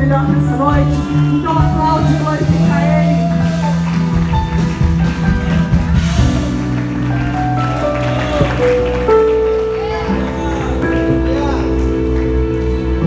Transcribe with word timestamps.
melhor 0.00 0.26
nessa 0.28 0.56
noite. 0.56 0.96
Então 1.34 1.52
aplaude 1.52 2.14
e 2.14 2.18
glorifica 2.18 2.76
Ele. 2.80 3.20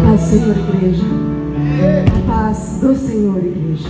Paz, 0.05 0.21
Senhor, 0.21 0.55
igreja. 0.57 1.05
A 2.07 2.31
paz 2.31 2.79
do 2.81 2.95
Senhor, 2.95 3.37
igreja. 3.37 3.89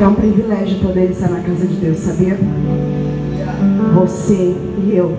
É 0.00 0.08
um 0.08 0.14
privilégio 0.14 0.78
poder 0.80 1.10
estar 1.10 1.28
na 1.28 1.40
casa 1.40 1.66
de 1.66 1.74
Deus, 1.74 1.98
sabia? 1.98 2.38
Você 3.94 4.56
e 4.82 4.96
eu 4.96 5.16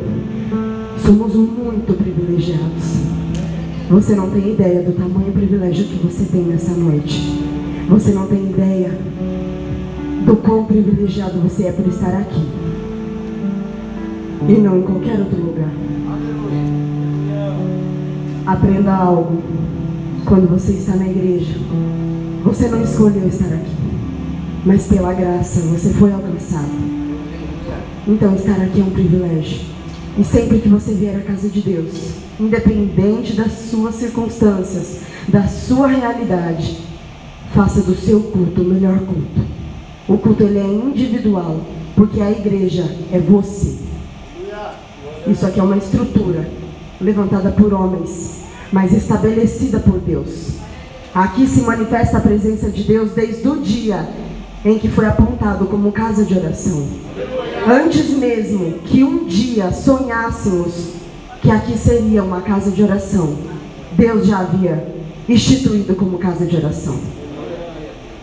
somos 0.97 1.35
muito 1.35 1.93
privilegiados. 1.93 3.00
Você 3.91 4.15
não 4.15 4.29
tem 4.29 4.53
ideia 4.53 4.81
do 4.83 4.93
tamanho 4.93 5.33
privilégio 5.33 5.83
que 5.83 5.97
você 5.97 6.23
tem 6.23 6.43
nessa 6.43 6.71
noite. 6.71 7.43
Você 7.89 8.13
não 8.13 8.25
tem 8.25 8.49
ideia 8.49 8.89
do 10.25 10.37
quão 10.37 10.63
privilegiado 10.63 11.41
você 11.41 11.65
é 11.65 11.73
por 11.73 11.85
estar 11.85 12.15
aqui. 12.15 12.41
E 14.47 14.53
não 14.53 14.79
em 14.79 14.83
qualquer 14.83 15.19
outro 15.19 15.43
lugar. 15.43 15.73
Aprenda 18.45 18.95
algo 18.95 19.43
quando 20.23 20.49
você 20.49 20.71
está 20.71 20.95
na 20.95 21.09
igreja. 21.09 21.55
Você 22.45 22.69
não 22.69 22.81
escolheu 22.81 23.27
estar 23.27 23.53
aqui, 23.53 23.75
mas 24.65 24.87
pela 24.87 25.13
graça 25.13 25.59
você 25.67 25.89
foi 25.89 26.13
alcançado. 26.13 26.71
Então 28.07 28.35
estar 28.35 28.61
aqui 28.61 28.79
é 28.79 28.83
um 28.85 28.89
privilégio. 28.89 29.59
E 30.17 30.23
sempre 30.23 30.59
que 30.59 30.69
você 30.69 30.93
vier 30.93 31.17
à 31.17 31.19
casa 31.19 31.49
de 31.49 31.59
Deus, 31.59 32.30
independente 32.41 33.33
das 33.33 33.51
suas 33.69 33.95
circunstâncias, 33.95 35.01
da 35.27 35.47
sua 35.47 35.87
realidade, 35.87 36.79
faça 37.53 37.81
do 37.81 37.95
seu 37.95 38.19
culto 38.21 38.61
o 38.61 38.65
melhor 38.65 38.99
culto. 38.99 39.41
O 40.07 40.17
culto 40.17 40.43
ele 40.43 40.57
é 40.57 40.63
individual, 40.63 41.61
porque 41.95 42.19
a 42.19 42.31
igreja 42.31 42.83
é 43.11 43.19
você. 43.19 43.77
Isso 45.27 45.45
aqui 45.45 45.59
é 45.59 45.63
uma 45.63 45.77
estrutura 45.77 46.49
levantada 46.99 47.51
por 47.51 47.71
homens, 47.73 48.41
mas 48.71 48.91
estabelecida 48.91 49.79
por 49.79 49.99
Deus. 49.99 50.55
Aqui 51.13 51.45
se 51.45 51.61
manifesta 51.61 52.17
a 52.17 52.21
presença 52.21 52.69
de 52.71 52.83
Deus 52.83 53.11
desde 53.11 53.47
o 53.47 53.57
dia 53.57 54.09
em 54.63 54.79
que 54.79 54.87
foi 54.89 55.05
apontado 55.05 55.65
como 55.65 55.91
casa 55.91 56.23
de 56.23 56.37
oração. 56.37 56.87
Antes 57.67 58.09
mesmo 58.11 58.79
que 58.85 59.03
um 59.03 59.25
dia 59.25 59.71
sonhássemos 59.71 61.01
que 61.41 61.49
aqui 61.49 61.77
seria 61.77 62.23
uma 62.23 62.41
casa 62.41 62.69
de 62.71 62.83
oração, 62.83 63.35
Deus 63.93 64.27
já 64.27 64.39
havia 64.39 64.95
instituído 65.27 65.95
como 65.95 66.17
casa 66.17 66.45
de 66.45 66.55
oração. 66.55 66.99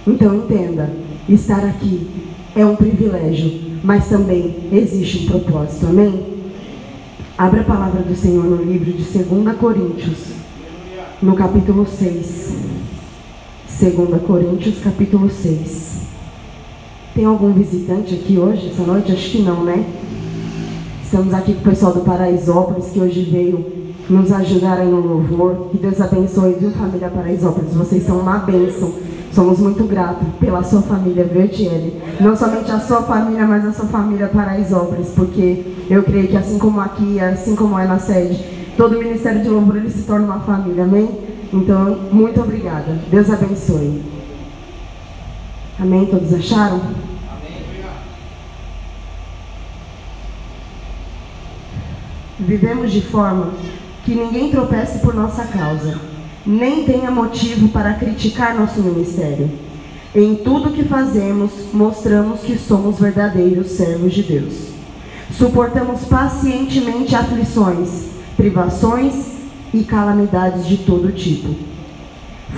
Então 0.06 0.36
entenda, 0.36 0.90
estar 1.28 1.64
aqui 1.64 2.08
é 2.54 2.64
um 2.64 2.76
privilégio, 2.76 3.78
mas 3.82 4.08
também 4.08 4.56
existe 4.72 5.24
um 5.24 5.26
propósito. 5.26 5.86
Amém? 5.86 6.38
Abra 7.36 7.60
a 7.60 7.64
palavra 7.64 8.02
do 8.02 8.16
Senhor 8.16 8.44
no 8.44 8.62
livro 8.64 8.92
de 8.92 9.02
2 9.02 9.56
Coríntios, 9.58 10.18
no 11.20 11.34
capítulo 11.34 11.86
6. 11.86 12.52
2 13.80 14.22
Coríntios, 14.22 14.78
capítulo 14.82 15.30
6. 15.30 15.98
Tem 17.14 17.24
algum 17.24 17.52
visitante 17.52 18.14
aqui 18.14 18.38
hoje, 18.38 18.70
essa 18.72 18.82
noite? 18.82 19.12
Acho 19.12 19.30
que 19.30 19.42
não, 19.42 19.64
né? 19.64 19.84
Estamos 21.10 21.32
aqui 21.32 21.54
com 21.54 21.60
o 21.60 21.64
pessoal 21.64 21.94
do 21.94 22.00
Paraisópolis, 22.00 22.90
que 22.92 23.00
hoje 23.00 23.22
veio 23.22 23.64
nos 24.10 24.30
ajudar 24.30 24.84
no 24.84 25.00
louvor. 25.00 25.70
Que 25.70 25.78
Deus 25.78 25.98
abençoe, 26.02 26.52
viu, 26.60 26.70
família 26.72 27.08
Paraisópolis? 27.08 27.72
Vocês 27.72 28.04
são 28.04 28.18
uma 28.18 28.36
bênção. 28.40 28.92
Somos 29.32 29.58
muito 29.58 29.84
gratos 29.84 30.28
pela 30.38 30.62
sua 30.62 30.82
família, 30.82 31.24
Vertiele. 31.24 31.98
Não 32.20 32.36
somente 32.36 32.70
a 32.70 32.78
sua 32.78 33.00
família, 33.04 33.46
mas 33.46 33.64
a 33.64 33.72
sua 33.72 33.86
família 33.86 34.28
Paraisópolis, 34.28 35.08
porque 35.16 35.64
eu 35.88 36.02
creio 36.02 36.28
que 36.28 36.36
assim 36.36 36.58
como 36.58 36.78
aqui, 36.78 37.18
assim 37.18 37.56
como 37.56 37.78
é 37.78 37.86
na 37.86 37.98
sede, 37.98 38.44
todo 38.76 38.96
o 38.96 38.98
Ministério 38.98 39.42
de 39.42 39.48
Louvor 39.48 39.76
ele 39.78 39.88
se 39.88 40.02
torna 40.02 40.26
uma 40.26 40.40
família, 40.40 40.84
amém? 40.84 41.08
Então, 41.50 42.00
muito 42.12 42.38
obrigada. 42.38 42.98
Deus 43.10 43.30
abençoe. 43.30 44.02
Amém? 45.80 46.04
Todos 46.04 46.34
acharam? 46.34 46.82
Vivemos 52.38 52.92
de 52.92 53.00
forma 53.00 53.52
que 54.04 54.14
ninguém 54.14 54.50
tropece 54.50 55.00
por 55.00 55.14
nossa 55.14 55.44
causa, 55.44 56.00
nem 56.46 56.84
tenha 56.84 57.10
motivo 57.10 57.68
para 57.68 57.94
criticar 57.94 58.54
nosso 58.54 58.80
ministério. 58.80 59.50
Em 60.14 60.36
tudo 60.36 60.72
que 60.72 60.84
fazemos, 60.84 61.50
mostramos 61.72 62.40
que 62.40 62.56
somos 62.56 62.98
verdadeiros 62.98 63.72
servos 63.72 64.14
de 64.14 64.22
Deus. 64.22 64.68
Suportamos 65.30 66.04
pacientemente 66.04 67.14
aflições, 67.14 68.06
privações 68.36 69.38
e 69.74 69.84
calamidades 69.84 70.66
de 70.66 70.78
todo 70.78 71.12
tipo. 71.12 71.54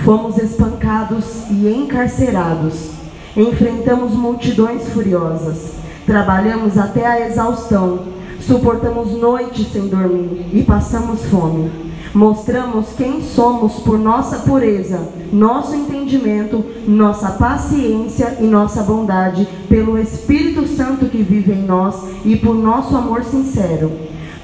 Fomos 0.05 0.37
espancados 0.37 1.49
e 1.49 1.67
encarcerados. 1.67 2.91
Enfrentamos 3.35 4.13
multidões 4.13 4.87
furiosas. 4.89 5.73
Trabalhamos 6.05 6.77
até 6.77 7.05
a 7.05 7.27
exaustão. 7.27 8.20
Suportamos 8.41 9.11
noites 9.11 9.71
sem 9.71 9.87
dormir 9.87 10.47
e 10.51 10.63
passamos 10.63 11.23
fome. 11.25 11.71
Mostramos 12.13 12.87
quem 12.97 13.21
somos 13.21 13.75
por 13.83 13.97
nossa 13.97 14.39
pureza, 14.39 15.07
nosso 15.31 15.75
entendimento, 15.75 16.65
nossa 16.85 17.31
paciência 17.31 18.37
e 18.41 18.43
nossa 18.43 18.83
bondade, 18.83 19.47
pelo 19.69 19.97
Espírito 19.97 20.67
Santo 20.67 21.05
que 21.05 21.23
vive 21.23 21.53
em 21.53 21.63
nós 21.63 21.95
e 22.25 22.35
por 22.35 22.55
nosso 22.55 22.97
amor 22.97 23.23
sincero. 23.23 23.91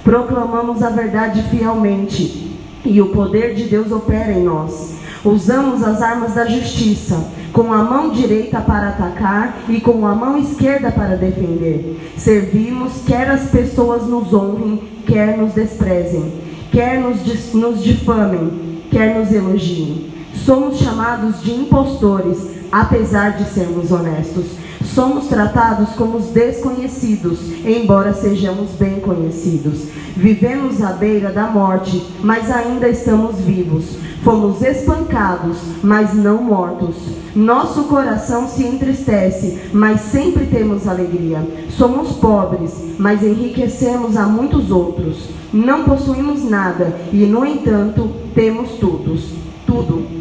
Proclamamos 0.04 0.82
a 0.82 0.90
verdade 0.90 1.44
fielmente 1.50 2.58
e 2.86 3.02
o 3.02 3.10
poder 3.10 3.54
de 3.54 3.64
Deus 3.64 3.92
opera 3.92 4.32
em 4.32 4.44
nós. 4.44 4.96
Usamos 5.26 5.84
as 5.84 6.02
armas 6.02 6.36
da 6.36 6.46
justiça, 6.46 7.32
com 7.54 7.74
a 7.74 7.84
mão 7.84 8.12
direita 8.12 8.62
para 8.62 8.90
atacar 8.90 9.58
e 9.70 9.80
com 9.82 10.06
a 10.06 10.14
mão 10.14 10.38
esquerda 10.38 10.92
para 10.92 11.16
defender. 11.16 12.14
Servimos, 12.18 13.02
quer 13.06 13.30
as 13.30 13.50
pessoas 13.50 14.06
nos 14.08 14.34
honrem, 14.34 14.82
quer 15.06 15.38
nos 15.38 15.54
desprezem, 15.54 16.34
quer 16.72 17.00
nos, 17.00 17.54
nos 17.54 17.84
difamem, 17.84 18.82
quer 18.92 19.18
nos 19.18 19.32
elogiem. 19.32 20.14
Somos 20.34 20.78
chamados 20.78 21.42
de 21.42 21.52
impostores, 21.52 22.38
apesar 22.72 23.38
de 23.38 23.46
sermos 23.46 23.92
honestos. 23.92 24.67
Somos 24.94 25.28
tratados 25.28 25.90
como 25.90 26.18
os 26.18 26.28
desconhecidos, 26.28 27.40
embora 27.66 28.14
sejamos 28.14 28.72
bem 28.72 29.00
conhecidos. 29.00 29.88
Vivemos 30.16 30.82
à 30.82 30.94
beira 30.94 31.32
da 31.32 31.48
morte, 31.48 32.04
mas 32.22 32.50
ainda 32.50 32.88
estamos 32.88 33.38
vivos. 33.38 33.98
Fomos 34.24 34.62
espancados, 34.62 35.58
mas 35.84 36.14
não 36.14 36.42
mortos. 36.42 36.96
Nosso 37.36 37.84
coração 37.84 38.48
se 38.48 38.64
entristece, 38.64 39.70
mas 39.72 40.02
sempre 40.02 40.46
temos 40.48 40.88
alegria. 40.88 41.46
Somos 41.70 42.14
pobres, 42.14 42.74
mas 42.98 43.22
enriquecemos 43.22 44.18
a 44.18 44.26
muitos 44.26 44.72
outros. 44.72 45.30
Não 45.54 45.84
possuímos 45.84 46.44
nada 46.44 46.94
e, 47.14 47.26
no 47.26 47.46
entanto, 47.46 48.10
temos 48.34 48.72
tudo. 48.72 49.18
Tudo. 49.66 50.17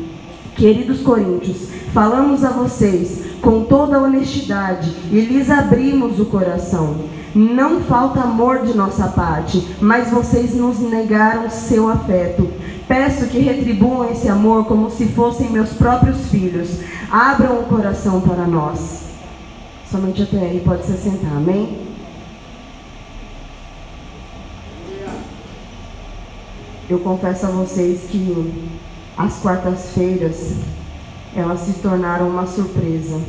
Queridos 0.57 1.03
coríntios, 1.03 1.69
falamos 1.93 2.43
a 2.43 2.49
vocês 2.49 3.27
com 3.43 3.65
toda 3.65 4.01
honestidade 4.01 4.91
e 5.13 5.21
lhes 5.21 5.51
abrimos 5.51 6.19
o 6.19 6.25
coração. 6.25 6.97
Não 7.35 7.83
falta 7.83 8.21
amor 8.23 8.65
de 8.65 8.75
nossa 8.75 9.09
parte, 9.09 9.77
mas 9.83 10.11
vocês 10.11 10.55
nos 10.55 10.81
negaram 10.81 11.51
seu 11.51 11.91
afeto. 11.91 12.49
Peço 12.89 13.27
que 13.27 13.39
retribuam 13.39 14.11
esse 14.11 14.29
amor 14.29 14.65
como 14.65 14.91
se 14.91 15.05
fossem 15.09 15.51
meus 15.51 15.75
próprios 15.75 16.29
filhos. 16.31 16.81
Abram 17.11 17.61
o 17.61 17.65
coração 17.65 18.23
para 18.23 18.47
nós. 18.47 19.11
Somente 19.91 20.23
até 20.23 20.39
aí 20.39 20.63
pode 20.65 20.87
se 20.87 20.97
sentar, 20.97 21.37
amém? 21.37 21.87
Eu 26.89 27.01
confesso 27.01 27.45
a 27.45 27.51
vocês 27.51 28.03
que 28.09 28.75
as 29.17 29.39
quartas-feiras 29.41 30.55
elas 31.37 31.61
se 31.61 31.75
tornaram 31.75 32.31
uma 32.31 32.47
surpresa. 32.47 33.21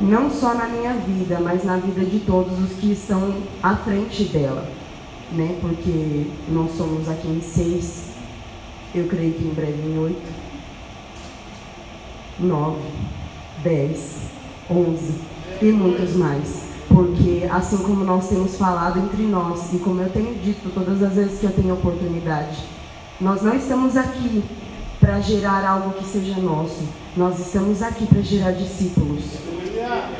Não 0.00 0.30
só 0.30 0.54
na 0.54 0.66
minha 0.66 0.94
vida, 0.94 1.38
mas 1.38 1.62
na 1.62 1.76
vida 1.76 2.04
de 2.04 2.20
todos 2.20 2.58
os 2.58 2.78
que 2.78 2.92
estão 2.92 3.34
à 3.62 3.76
frente 3.76 4.24
dela. 4.24 4.66
Né? 5.32 5.58
Porque 5.60 6.26
nós 6.48 6.72
somos 6.76 7.08
aqui 7.08 7.28
em 7.28 7.42
seis, 7.42 8.04
eu 8.94 9.06
creio 9.06 9.34
que 9.34 9.44
em 9.44 9.50
breve 9.50 9.82
em 9.86 9.98
oito, 9.98 10.32
nove, 12.38 12.88
dez, 13.62 14.20
onze 14.70 15.14
e 15.60 15.66
muitos 15.66 16.16
mais. 16.16 16.64
Porque 16.88 17.46
assim 17.50 17.78
como 17.78 18.04
nós 18.04 18.28
temos 18.28 18.56
falado 18.56 18.98
entre 18.98 19.24
nós, 19.24 19.72
e 19.72 19.78
como 19.78 20.00
eu 20.00 20.10
tenho 20.10 20.34
dito 20.36 20.70
todas 20.72 21.02
as 21.02 21.14
vezes 21.14 21.40
que 21.40 21.46
eu 21.46 21.52
tenho 21.52 21.74
oportunidade, 21.74 22.58
nós 23.20 23.42
não 23.42 23.54
estamos 23.54 23.96
aqui 23.96 24.42
para 25.04 25.20
gerar 25.20 25.66
algo 25.66 25.90
que 25.92 26.04
seja 26.04 26.40
nosso. 26.40 26.82
Nós 27.14 27.38
estamos 27.38 27.82
aqui 27.82 28.06
para 28.06 28.22
gerar 28.22 28.52
discípulos. 28.52 29.22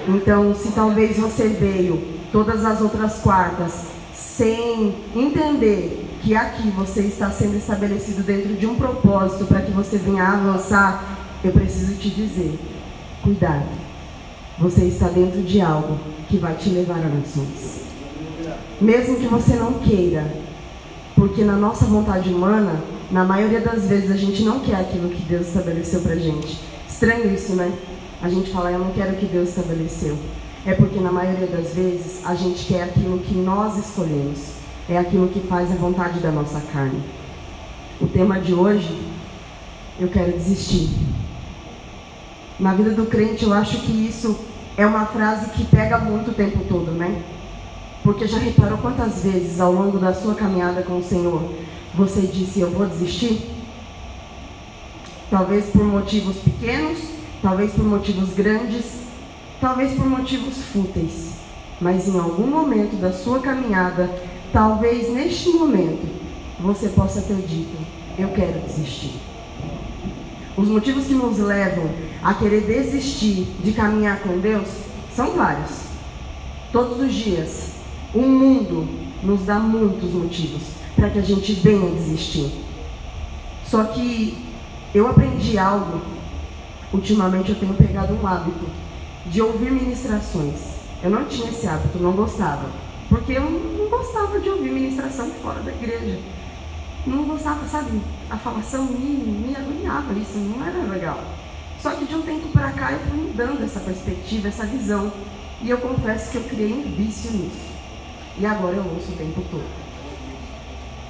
Então, 0.07 0.55
se 0.55 0.73
talvez 0.73 1.17
você 1.17 1.49
veio 1.49 2.03
todas 2.31 2.65
as 2.67 2.83
outras 2.83 3.15
quartas 3.21 3.87
sem 4.13 4.95
entender 5.17 6.19
que 6.23 6.35
aqui 6.35 6.71
você 6.71 7.01
está 7.01 7.31
sendo 7.31 7.57
estabelecido 7.57 8.23
dentro 8.23 8.55
de 8.55 8.67
um 8.67 8.75
propósito 8.75 9.47
para 9.47 9.63
que 9.63 9.73
você 9.73 9.97
venha 9.97 10.23
avançar, 10.23 11.03
eu 11.43 11.51
preciso 11.51 11.95
te 11.95 12.11
dizer: 12.11 12.59
cuidado. 13.23 13.85
Você 14.59 14.85
está 14.85 15.09
dentro 15.09 15.43
de 15.43 15.61
algo 15.63 15.99
que 16.29 16.37
vai 16.37 16.55
te 16.55 16.69
levar 16.69 16.99
a 16.99 17.09
nações. 17.09 17.85
Mesmo 18.81 19.17
que 19.17 19.27
você 19.27 19.57
não 19.57 19.75
queira, 19.75 20.31
porque 21.17 21.43
na 21.43 21.57
nossa 21.57 21.87
vontade 21.87 22.29
humana, 22.29 22.94
na 23.11 23.25
maioria 23.25 23.61
das 23.61 23.87
vezes 23.87 24.11
a 24.11 24.17
gente 24.17 24.43
não 24.43 24.61
quer 24.61 24.77
aquilo 24.77 25.09
que 25.11 25.23
Deus 25.23 25.49
estabeleceu 25.49 26.01
pra 26.01 26.17
gente. 26.17 26.59
Estranho 26.89 27.33
isso, 27.35 27.55
né? 27.55 27.73
A 28.23 28.29
gente 28.29 28.51
fala, 28.51 28.71
eu 28.71 28.79
não 28.79 28.93
quero 28.93 29.13
o 29.13 29.17
que 29.17 29.27
Deus 29.27 29.51
estabeleceu. 29.51 30.17
É 30.67 30.73
porque 30.73 30.99
na 30.99 31.13
maioria 31.13 31.47
das 31.47 31.75
vezes 31.75 32.25
a 32.25 32.35
gente 32.35 32.65
quer 32.65 32.85
aquilo 32.85 33.19
que 33.19 33.35
nós 33.35 33.79
escolhemos. 33.79 34.55
É 34.89 34.97
aquilo 34.99 35.29
que 35.29 35.41
faz 35.41 35.71
a 35.71 35.75
vontade 35.75 36.21
da 36.21 36.31
nossa 36.31 36.61
carne. 36.73 37.03
O 38.01 38.07
tema 38.07 38.41
de 38.41 38.55
hoje, 38.55 38.99
eu 39.99 40.09
quero 40.09 40.33
desistir. 40.33 40.89
Na 42.59 42.73
vida 42.73 42.91
do 42.91 43.07
crente, 43.07 43.45
eu 43.45 43.53
acho 43.53 43.81
que 43.81 43.93
isso 43.93 44.39
é 44.77 44.87
uma 44.87 45.07
frase 45.07 45.51
que 45.51 45.65
pega 45.65 45.99
muito 45.99 46.31
o 46.31 46.35
tempo 46.35 46.61
todo, 46.69 46.91
né? 46.93 47.23
Porque 48.03 48.27
já 48.27 48.39
reparou 48.39 48.79
quantas 48.79 49.23
vezes 49.23 49.61
ao 49.61 49.73
longo 49.73 49.99
da 49.99 50.13
sua 50.15 50.35
caminhada 50.35 50.83
com 50.83 50.99
o 50.99 51.03
Senhor 51.03 51.43
você 51.97 52.23
disse: 52.23 52.61
Eu 52.61 52.71
vou 52.71 52.87
desistir? 52.87 53.51
Talvez 55.31 55.67
por 55.67 55.85
motivos 55.85 56.37
pequenos, 56.37 56.99
talvez 57.41 57.73
por 57.73 57.85
motivos 57.85 58.35
grandes, 58.35 58.85
talvez 59.61 59.93
por 59.95 60.07
motivos 60.07 60.59
fúteis. 60.73 61.35
Mas 61.81 62.09
em 62.09 62.19
algum 62.19 62.47
momento 62.47 62.97
da 63.01 63.13
sua 63.13 63.41
caminhada, 63.41 64.11
talvez 64.53 65.13
neste 65.13 65.51
momento, 65.51 66.07
você 66.61 66.89
possa 66.89 67.21
ter 67.23 67.37
dito: 67.47 67.77
Eu 68.19 68.29
quero 68.29 68.61
desistir. 68.61 69.13
Os 70.57 70.69
motivos 70.69 71.07
que 71.07 71.15
nos 71.15 71.39
levam 71.39 71.91
a 72.23 72.33
querer 72.35 72.63
desistir 72.63 73.47
de 73.63 73.73
caminhar 73.73 74.21
com 74.21 74.39
Deus 74.39 74.69
são 75.15 75.33
vários. 75.33 75.83
Todos 76.73 77.01
os 77.01 77.13
dias 77.13 77.73
o 78.15 78.23
mundo 78.23 78.89
nos 79.23 79.43
dá 79.43 79.59
muitos 79.59 80.13
motivos 80.13 80.63
para 80.95 81.11
que 81.11 81.19
a 81.19 81.23
gente 81.23 81.53
venha 81.55 81.91
desistir. 81.91 82.51
Só 83.65 83.85
que 83.85 84.37
eu 84.95 85.09
aprendi 85.09 85.59
algo, 85.59 86.01
ultimamente 86.93 87.51
eu 87.51 87.59
tenho 87.59 87.75
pegado 87.75 88.15
um 88.15 88.27
hábito 88.27 88.67
de 89.27 89.43
ouvir 89.43 89.71
ministrações. 89.71 90.75
Eu 91.03 91.11
não 91.11 91.25
tinha 91.25 91.49
esse 91.49 91.67
hábito, 91.67 91.99
não 91.99 92.13
gostava. 92.13 92.71
Porque 93.09 93.33
eu 93.33 93.43
não 93.43 93.89
gostava 93.89 94.41
de 94.41 94.49
ouvir 94.49 94.71
ministração 94.71 95.31
fora 95.43 95.61
da 95.61 95.73
igreja. 95.73 96.19
Não 97.07 97.25
gostava, 97.25 97.67
sabe? 97.67 98.01
A 98.31 98.37
falação 98.37 98.85
me, 98.87 99.49
me 99.49 99.55
agoniava, 99.55 100.13
isso 100.15 100.39
não 100.39 100.65
era 100.65 100.79
legal. 100.85 101.21
Só 101.81 101.91
que 101.91 102.07
de 102.07 102.15
um 102.15 102.23
tempo 102.23 102.49
para 102.49 102.71
cá 102.71 102.93
eu 102.93 103.01
fui 103.01 103.19
mudando 103.19 103.63
essa 103.63 103.81
perspectiva, 103.81 104.49
essa 104.49 104.65
visão. 104.65 105.13
E 105.61 105.69
eu 105.69 105.79
confesso 105.79 106.31
que 106.31 106.39
eu 106.39 106.45
criei 106.45 106.73
um 106.73 106.83
vício 106.83 107.31
nisso. 107.33 107.75
E 108.39 108.47
agora 108.47 108.77
eu 108.77 108.85
ouço 108.85 109.13
o 109.13 109.17
tempo 109.17 109.43
todo. 109.51 109.84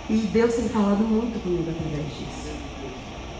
E 0.08 0.16
Deus 0.16 0.54
tem 0.54 0.68
falado 0.68 0.98
muito 0.98 1.42
comigo 1.42 1.70
através 1.70 2.06
disso. 2.06 2.52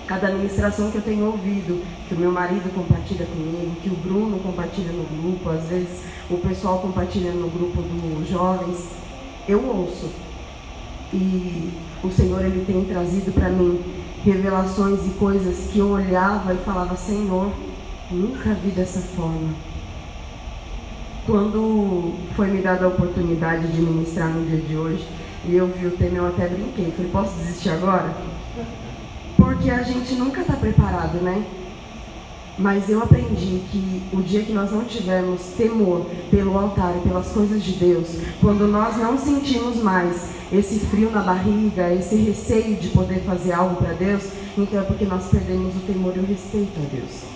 Cada 0.06 0.31
ministração 0.32 0.90
que 0.90 0.96
eu 0.96 1.02
tenho 1.02 1.26
ouvido, 1.26 1.82
que 2.08 2.14
o 2.14 2.19
meu 2.19 2.31
marido 2.31 2.72
compartilha 2.75 3.26
comigo, 3.26 3.76
que 3.82 3.88
o 3.88 3.96
Bruno 3.96 4.38
compartilha 4.38 4.93
no 4.93 5.05
grupo, 5.05 5.50
às 5.50 5.64
vezes 5.64 6.05
o 6.31 6.37
pessoal 6.38 6.78
compartilha 6.78 7.32
no 7.32 7.49
grupo 7.49 7.82
dos 7.82 8.28
jovens, 8.28 8.88
eu 9.49 9.62
ouço. 9.64 10.11
E 11.12 11.70
o 12.02 12.11
Senhor 12.11 12.44
ele 12.44 12.64
tem 12.64 12.84
trazido 12.84 13.32
para 13.32 13.49
mim 13.49 13.81
revelações 14.25 15.06
e 15.06 15.10
coisas 15.10 15.70
que 15.70 15.78
eu 15.78 15.88
olhava 15.88 16.55
e 16.55 16.58
falava, 16.58 16.96
Senhor, 16.96 17.52
nunca 18.10 18.55
vi 18.55 18.70
dessa 18.70 19.00
forma 19.00 19.50
quando 21.26 22.14
foi 22.37 22.49
me 22.49 22.60
dada 22.60 22.84
a 22.84 22.88
oportunidade 22.88 23.69
de 23.69 23.81
ministrar 23.81 24.28
no 24.28 24.44
dia 24.44 24.60
de 24.60 24.76
hoje, 24.76 25.06
e 25.46 25.55
eu 25.55 25.67
vi 25.67 25.87
o 25.87 25.91
tema, 25.93 26.19
eu 26.19 26.26
até 26.26 26.49
brinquei. 26.49 26.93
Falei, 26.96 27.11
posso 27.11 27.35
desistir 27.37 27.70
agora? 27.70 28.14
Porque 29.37 29.70
a 29.70 29.82
gente 29.82 30.14
nunca 30.14 30.41
está 30.41 30.55
preparado, 30.55 31.19
né? 31.23 31.44
Mas 32.56 32.88
eu 32.88 33.02
aprendi 33.02 33.62
que 33.70 34.02
o 34.12 34.23
dia 34.23 34.43
que 34.43 34.52
nós 34.52 34.70
não 34.70 34.85
tivermos 34.85 35.41
temor 35.56 36.06
pelo 36.31 36.56
altar 36.56 36.94
e 36.96 37.08
pelas 37.08 37.29
coisas 37.29 37.62
de 37.62 37.73
Deus, 37.73 38.08
quando 38.41 38.69
nós 38.69 38.96
não 38.96 39.19
sentimos 39.19 39.76
mais 39.82 40.31
esse 40.52 40.79
frio 40.87 41.11
na 41.11 41.20
barriga, 41.20 41.93
esse 41.93 42.14
receio 42.17 42.76
de 42.76 42.88
poder 42.91 43.20
fazer 43.25 43.52
algo 43.52 43.76
para 43.76 43.93
Deus, 43.93 44.23
então 44.56 44.81
é 44.81 44.85
porque 44.85 45.05
nós 45.05 45.26
perdemos 45.26 45.75
o 45.75 45.81
temor 45.81 46.17
e 46.17 46.20
o 46.20 46.26
respeito 46.26 46.79
a 46.79 46.94
Deus 46.94 47.35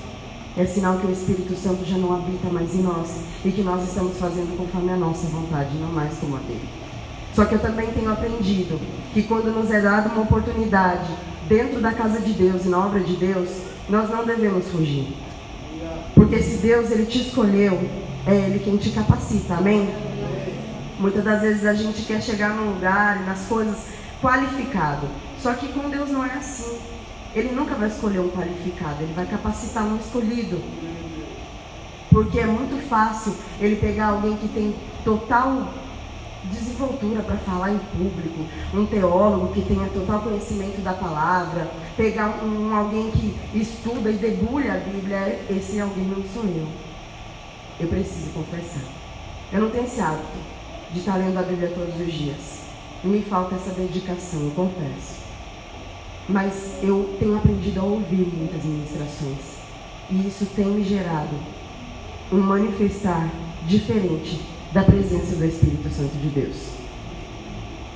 é 0.59 0.67
sinal 0.67 0.99
que 0.99 1.07
o 1.07 1.13
Espírito 1.13 1.55
Santo 1.55 1.85
já 1.85 1.97
não 1.97 2.13
habita 2.13 2.49
mais 2.51 2.75
em 2.75 2.83
nós 2.83 3.21
e 3.45 3.53
que 3.53 3.63
nós 3.63 3.87
estamos 3.87 4.19
fazendo 4.19 4.57
conforme 4.57 4.91
a 4.91 4.97
nossa 4.97 5.29
vontade, 5.29 5.79
não 5.79 5.93
mais 5.93 6.19
como 6.19 6.35
a 6.35 6.41
dele. 6.41 6.88
Só 7.35 7.45
que 7.45 7.55
eu 7.55 7.59
também 7.59 7.89
tenho 7.93 8.11
aprendido 8.11 8.81
que 9.13 9.23
quando 9.23 9.53
nos 9.53 9.71
é 9.71 9.81
dada 9.81 10.09
uma 10.09 10.23
oportunidade 10.23 11.09
dentro 11.49 11.81
da 11.81 11.93
casa 11.93 12.21
de 12.21 12.33
Deus 12.33 12.65
e 12.65 12.69
na 12.69 12.85
obra 12.85 13.01
de 13.01 13.15
Deus, 13.15 13.49
nós 13.89 14.11
não 14.11 14.25
devemos 14.25 14.67
fugir. 14.69 15.17
Porque 16.15 16.43
se 16.43 16.59
Deus 16.59 16.91
ele 16.91 17.07
te 17.07 17.21
escolheu, 17.21 17.79
é 18.27 18.35
Ele 18.35 18.59
quem 18.59 18.77
te 18.77 18.91
capacita, 18.91 19.55
amém? 19.55 19.89
Muitas 20.99 21.25
das 21.25 21.41
vezes 21.41 21.65
a 21.65 21.75
gente 21.75 22.03
quer 22.03 22.21
chegar 22.21 22.51
num 22.51 22.73
lugar 22.73 23.23
e 23.23 23.25
nas 23.25 23.47
coisas 23.47 23.77
qualificado. 24.21 25.07
Só 25.41 25.55
que 25.55 25.69
com 25.69 25.89
Deus 25.89 26.11
não 26.11 26.25
é 26.25 26.35
assim. 26.35 26.79
Ele 27.35 27.55
nunca 27.55 27.75
vai 27.75 27.89
escolher 27.89 28.19
um 28.19 28.31
qualificado, 28.31 29.03
ele 29.03 29.13
vai 29.15 29.27
capacitar 29.27 29.85
um 29.85 29.97
escolhido. 29.97 30.61
Porque 32.11 32.41
é 32.41 32.47
muito 32.47 32.87
fácil 32.89 33.35
ele 33.61 33.77
pegar 33.77 34.09
alguém 34.09 34.37
que 34.37 34.49
tem 34.49 34.75
total 35.05 35.69
desenvoltura 36.51 37.23
para 37.23 37.37
falar 37.39 37.73
em 37.73 37.79
público, 37.79 38.45
um 38.75 38.87
teólogo 38.87 39.53
que 39.53 39.63
tenha 39.63 39.89
total 39.89 40.21
conhecimento 40.21 40.81
da 40.83 40.93
palavra, 40.93 41.71
pegar 41.97 42.43
um, 42.43 42.75
alguém 42.75 43.11
que 43.11 43.37
estuda 43.55 44.11
e 44.11 44.17
debulha 44.17 44.75
a 44.75 44.79
Bíblia, 44.79 45.41
esse 45.51 45.81
alguém 45.81 46.05
não 46.05 46.23
sou 46.33 46.45
eu. 46.45 46.67
Eu 47.81 47.89
preciso 47.89 48.31
confessar. 48.31 48.83
Eu 49.53 49.61
não 49.61 49.71
tenho 49.71 49.85
esse 49.85 50.01
hábito 50.01 50.39
de 50.93 50.99
estar 50.99 51.17
lendo 51.17 51.39
a 51.39 51.43
Bíblia 51.43 51.73
todos 51.75 52.01
os 52.01 52.13
dias. 52.13 52.59
Me 53.05 53.23
falta 53.23 53.55
essa 53.55 53.71
dedicação, 53.71 54.41
eu 54.41 54.51
confesso 54.51 55.29
mas 56.29 56.79
eu 56.83 57.17
tenho 57.19 57.37
aprendido 57.37 57.81
a 57.81 57.85
ouvir 57.85 58.29
muitas 58.37 58.63
ministrações. 58.63 59.59
E 60.11 60.29
isso 60.29 60.47
tem 60.55 60.67
me 60.67 60.85
gerado 60.85 61.35
um 62.31 62.39
manifestar 62.39 63.31
diferente 63.67 64.39
da 64.73 64.83
presença 64.83 65.35
do 65.35 65.45
Espírito 65.45 65.89
Santo 65.91 66.17
de 66.19 66.29
Deus. 66.29 66.57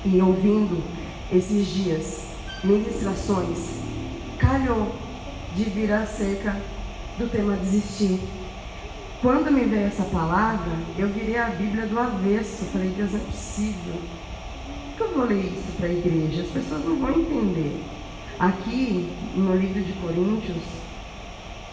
E 0.05 0.21
ouvindo 0.21 0.83
esses 1.31 1.67
dias 1.67 2.21
ministrações, 2.63 3.57
calhou 4.37 4.95
de 5.55 5.63
vir 5.65 5.91
acerca 5.91 6.55
do 7.17 7.29
tema 7.29 7.55
desistir. 7.57 8.19
Quando 9.21 9.51
me 9.51 9.63
veio 9.65 9.87
essa 9.87 10.03
palavra, 10.03 10.73
eu 10.97 11.07
virei 11.07 11.37
a 11.37 11.45
Bíblia 11.45 11.85
do 11.85 11.97
avesso. 11.97 12.65
Falei, 12.65 12.89
Deus, 12.89 13.13
é 13.13 13.19
possível. 13.19 13.93
Por 14.89 14.97
que 14.97 15.01
eu 15.03 15.17
vou 15.17 15.25
ler 15.25 15.45
isso 15.45 15.77
para 15.77 15.87
a 15.87 15.91
igreja? 15.91 16.41
As 16.41 16.49
pessoas 16.49 16.83
não 16.83 16.97
vão 16.97 17.11
entender. 17.11 17.81
Aqui 18.39 19.09
no 19.35 19.55
livro 19.55 19.81
de 19.81 19.93
Coríntios, 19.93 20.63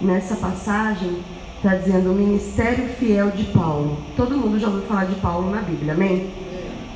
nessa 0.00 0.36
passagem, 0.36 1.22
está 1.62 1.76
dizendo 1.76 2.12
o 2.12 2.14
ministério 2.14 2.88
fiel 2.94 3.30
de 3.32 3.44
Paulo. 3.44 3.98
Todo 4.16 4.34
mundo 4.34 4.58
já 4.58 4.68
ouviu 4.68 4.86
falar 4.86 5.04
de 5.04 5.14
Paulo 5.16 5.50
na 5.50 5.60
Bíblia, 5.60 5.92
amém? 5.92 6.30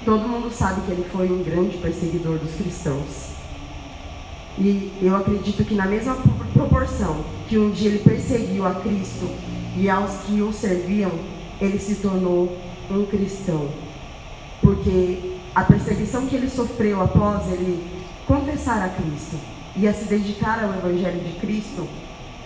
Todo 0.07 0.27
mundo 0.27 0.51
sabe 0.51 0.81
que 0.87 0.93
ele 0.93 1.05
foi 1.13 1.31
um 1.31 1.43
grande 1.43 1.77
perseguidor 1.77 2.39
dos 2.39 2.55
cristãos. 2.55 3.35
E 4.59 4.91
eu 5.03 5.15
acredito 5.15 5.63
que 5.67 5.75
na 5.75 5.85
mesma 5.85 6.17
proporção 6.55 7.25
que 7.47 7.59
um 7.59 7.71
dia 7.73 7.91
ele 7.91 7.99
perseguiu 7.99 8.67
a 8.67 8.75
Cristo 8.77 9.29
e 9.77 9.91
aos 9.91 10.23
que 10.23 10.41
o 10.41 10.51
serviam, 10.51 11.13
ele 11.61 11.79
se 11.79 11.97
tornou 11.97 12.57
um 12.91 13.05
cristão. 13.05 13.69
Porque 14.63 15.35
a 15.55 15.63
perseguição 15.63 16.27
que 16.27 16.37
ele 16.37 16.49
sofreu 16.49 17.03
após 17.03 17.53
ele 17.53 17.85
confessar 18.27 18.83
a 18.83 18.89
Cristo 18.89 19.37
e 19.77 19.87
a 19.87 19.93
se 19.93 20.07
dedicar 20.07 20.65
ao 20.65 20.73
Evangelho 20.73 21.21
de 21.21 21.39
Cristo 21.39 21.87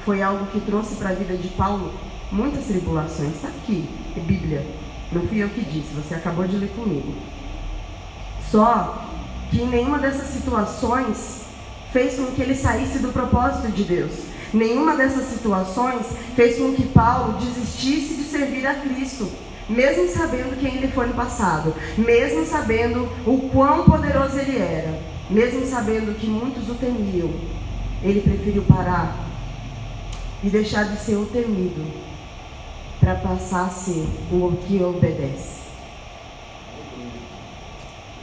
foi 0.08 0.22
algo 0.22 0.46
que 0.46 0.60
trouxe 0.62 0.94
para 0.94 1.10
a 1.10 1.12
vida 1.12 1.36
de 1.36 1.48
Paulo 1.48 1.92
muitas 2.32 2.64
tribulações. 2.64 3.34
Está 3.34 3.48
aqui, 3.48 3.86
é 4.16 4.20
Bíblia. 4.20 4.64
Não 5.12 5.20
fui 5.28 5.42
eu 5.42 5.50
que 5.50 5.60
disse, 5.60 5.92
você 5.94 6.14
acabou 6.14 6.48
de 6.48 6.56
ler 6.56 6.70
comigo. 6.70 7.12
Só 8.50 9.04
que 9.50 9.62
nenhuma 9.66 9.98
dessas 9.98 10.28
situações 10.28 11.42
fez 11.92 12.14
com 12.14 12.24
que 12.32 12.40
ele 12.40 12.54
saísse 12.54 13.00
do 13.00 13.12
propósito 13.12 13.70
de 13.70 13.84
Deus. 13.84 14.12
Nenhuma 14.50 14.96
dessas 14.96 15.26
situações 15.26 16.06
fez 16.34 16.56
com 16.56 16.72
que 16.72 16.88
Paulo 16.88 17.34
desistisse 17.38 18.14
de 18.14 18.22
servir 18.22 18.66
a 18.66 18.76
Cristo, 18.76 19.30
mesmo 19.68 20.08
sabendo 20.08 20.58
quem 20.58 20.76
ele 20.76 20.88
foi 20.88 21.08
no 21.08 21.12
passado, 21.12 21.74
mesmo 21.98 22.46
sabendo 22.46 23.06
o 23.26 23.50
quão 23.50 23.84
poderoso 23.84 24.38
ele 24.38 24.56
era, 24.56 25.02
mesmo 25.28 25.66
sabendo 25.66 26.18
que 26.18 26.26
muitos 26.26 26.66
o 26.70 26.74
temiam. 26.76 27.28
Ele 28.02 28.22
preferiu 28.22 28.62
parar 28.62 29.27
e 30.42 30.48
deixar 30.48 30.84
de 30.84 31.00
ser 31.00 31.16
o 31.16 31.26
temido 31.26 31.84
para 33.00 33.14
passar 33.16 33.66
a 33.66 33.70
ser 33.70 34.06
o 34.30 34.56
que 34.66 34.82
obedece. 34.82 35.58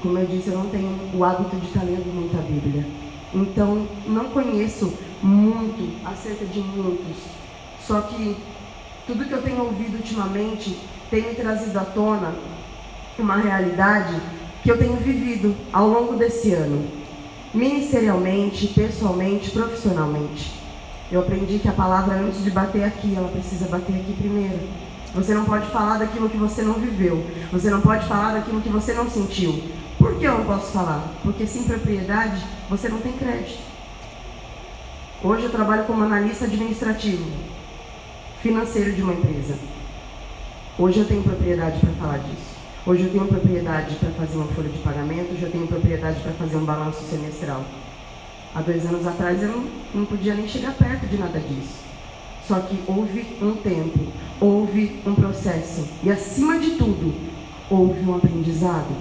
Como 0.02 0.18
eu 0.20 0.28
disse, 0.28 0.50
eu 0.50 0.58
não 0.60 0.70
tenho 0.70 0.98
o 1.14 1.24
hábito 1.24 1.56
de 1.56 1.66
estar 1.68 1.84
lendo 1.84 2.14
muita 2.14 2.38
Bíblia. 2.38 2.86
Então, 3.34 3.88
não 4.06 4.26
conheço 4.26 4.94
muito 5.22 6.06
acerca 6.06 6.46
de 6.46 6.60
muitos. 6.60 7.18
Só 7.82 8.02
que 8.02 8.38
tudo 9.08 9.26
que 9.26 9.34
eu 9.34 9.42
tenho 9.42 9.64
ouvido 9.64 9.98
ultimamente 9.98 10.78
tem 11.10 11.24
me 11.24 11.36
trazido 11.36 11.78
à 11.80 11.86
tona 11.86 12.34
uma 13.18 13.38
realidade 13.38 14.22
que 14.64 14.72
eu 14.72 14.78
tenho 14.78 14.96
vivido 14.98 15.56
ao 15.72 15.88
longo 15.88 16.16
desse 16.16 16.52
ano, 16.52 16.88
ministerialmente, 17.54 18.68
pessoalmente, 18.68 19.52
profissionalmente. 19.52 20.65
Eu 21.16 21.22
aprendi 21.22 21.60
que 21.60 21.70
a 21.70 21.72
palavra, 21.72 22.14
antes 22.14 22.44
de 22.44 22.52
bater 22.52 22.84
aqui, 22.84 23.16
ela 23.16 23.30
precisa 23.30 23.70
bater 23.70 23.96
aqui 23.96 24.14
primeiro. 24.20 24.60
Você 25.14 25.34
não 25.34 25.46
pode 25.46 25.66
falar 25.68 25.98
daquilo 25.98 26.30
que 26.30 26.36
você 26.36 26.62
não 26.62 26.74
viveu. 26.74 27.26
Você 27.54 27.70
não 27.70 27.80
pode 27.80 28.06
falar 28.06 28.34
daquilo 28.34 28.60
que 28.60 28.68
você 28.68 28.92
não 28.92 29.10
sentiu. 29.10 29.64
Por 29.98 30.20
que 30.20 30.26
eu 30.26 30.40
não 30.40 30.44
posso 30.44 30.74
falar? 30.74 31.08
Porque 31.24 31.48
sem 31.48 31.64
propriedade 31.64 32.44
você 32.70 32.90
não 32.90 33.00
tem 33.00 33.14
crédito. 33.14 33.62
Hoje 35.24 35.46
eu 35.46 35.52
trabalho 35.52 35.86
como 35.86 36.04
analista 36.04 36.44
administrativo, 36.44 37.24
financeiro 38.42 38.92
de 38.92 39.02
uma 39.02 39.14
empresa. 39.14 39.58
Hoje 40.78 41.00
eu 41.00 41.08
tenho 41.08 41.24
propriedade 41.24 41.80
para 41.80 41.94
falar 41.94 42.18
disso. 42.18 42.56
Hoje 42.86 43.04
eu 43.04 43.12
tenho 43.12 43.26
propriedade 43.26 43.96
para 43.96 44.10
fazer 44.10 44.36
uma 44.36 44.48
folha 44.48 44.68
de 44.68 44.80
pagamento, 44.80 45.32
hoje 45.32 45.44
eu 45.44 45.52
tenho 45.52 45.66
propriedade 45.66 46.20
para 46.20 46.34
fazer 46.34 46.58
um 46.58 46.66
balanço 46.66 47.02
semestral. 47.10 47.64
Há 48.56 48.62
dois 48.62 48.86
anos 48.86 49.06
atrás 49.06 49.44
eu 49.44 49.50
não, 49.50 49.66
não 49.94 50.06
podia 50.06 50.34
nem 50.34 50.48
chegar 50.48 50.74
perto 50.76 51.06
de 51.08 51.18
nada 51.18 51.38
disso. 51.40 51.84
Só 52.48 52.60
que 52.62 52.80
houve 52.88 53.36
um 53.42 53.56
tempo, 53.56 54.00
houve 54.40 55.02
um 55.06 55.14
processo 55.14 55.86
e, 56.02 56.10
acima 56.10 56.58
de 56.58 56.72
tudo, 56.72 57.14
houve 57.70 58.00
um 58.08 58.16
aprendizado. 58.16 58.96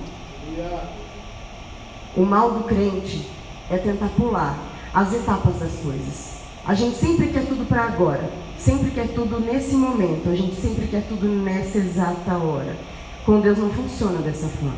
O 2.16 2.25
mal 2.25 2.50
do 2.50 2.64
crente 2.64 3.28
é 3.70 3.76
tentar 3.76 4.08
pular 4.16 4.58
as 4.92 5.12
etapas 5.12 5.56
das 5.61 5.73
coisas. 5.76 6.34
A 6.66 6.75
gente 6.75 6.96
sempre 6.96 7.28
quer 7.28 7.46
tudo 7.46 7.64
para 7.68 7.84
agora, 7.84 8.28
sempre 8.58 8.90
quer 8.90 9.08
tudo 9.08 9.38
nesse 9.38 9.76
momento, 9.76 10.30
a 10.30 10.34
gente 10.34 10.54
sempre 10.56 10.88
quer 10.88 11.06
tudo 11.06 11.28
nessa 11.28 11.78
exata 11.78 12.38
hora. 12.38 12.75
Com 13.25 13.40
Deus 13.40 13.58
não 13.58 13.70
funciona 13.70 14.18
dessa 14.20 14.49
forma. 14.49 14.75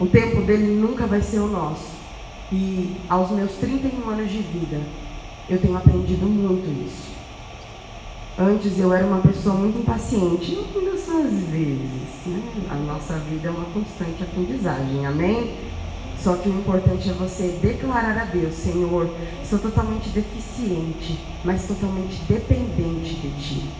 O 0.00 0.06
tempo 0.06 0.42
dele 0.42 0.74
nunca 0.74 1.06
vai 1.06 1.20
ser 1.20 1.38
o 1.38 1.46
nosso. 1.46 1.99
E 2.52 2.96
aos 3.08 3.30
meus 3.30 3.52
31 3.52 4.10
anos 4.10 4.30
de 4.30 4.38
vida, 4.38 4.80
eu 5.48 5.60
tenho 5.60 5.76
aprendido 5.76 6.26
muito 6.26 6.68
isso. 6.84 7.10
Antes 8.36 8.78
eu 8.78 8.92
era 8.92 9.06
uma 9.06 9.20
pessoa 9.20 9.54
muito 9.54 9.78
impaciente, 9.78 10.58
ainda 10.74 10.96
são 10.98 11.22
às 11.22 11.30
vezes. 11.30 12.26
Né? 12.26 12.42
A 12.70 12.74
nossa 12.74 13.18
vida 13.18 13.48
é 13.48 13.50
uma 13.50 13.66
constante 13.66 14.22
aprendizagem, 14.22 15.06
amém? 15.06 15.58
Só 16.18 16.34
que 16.36 16.48
o 16.48 16.58
importante 16.58 17.08
é 17.08 17.12
você 17.12 17.58
declarar 17.62 18.18
a 18.18 18.24
Deus, 18.24 18.54
Senhor, 18.54 19.08
sou 19.48 19.58
totalmente 19.58 20.08
deficiente, 20.10 21.18
mas 21.44 21.66
totalmente 21.66 22.20
dependente 22.28 23.14
de 23.14 23.30
Ti. 23.40 23.70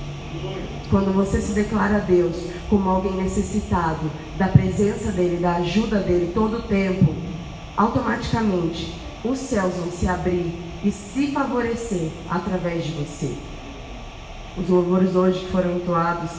Quando 0.91 1.13
você 1.13 1.41
se 1.41 1.53
declara 1.53 1.97
a 1.97 2.01
Deus 2.01 2.37
como 2.69 2.89
alguém 2.89 3.15
necessitado 3.15 4.11
da 4.39 4.49
presença 4.49 5.11
dEle, 5.11 5.37
da 5.37 5.57
ajuda 5.57 5.99
dEle 5.99 6.33
todo 6.33 6.59
o 6.59 6.63
tempo, 6.63 7.15
automaticamente 7.77 8.95
os 9.25 9.39
céus 9.39 9.75
vão 9.75 9.91
se 9.91 10.09
abrir 10.09 10.55
e 10.83 10.91
se 10.91 11.33
favorecer 11.33 12.11
através 12.29 12.85
de 12.85 12.93
você. 12.93 13.37
Os 14.57 14.69
louvores 14.69 15.15
hoje 15.15 15.41
que 15.41 15.53
foram 15.53 15.77
entoados 15.77 16.33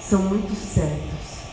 são 0.00 0.22
muito 0.22 0.54
certos. 0.54 1.44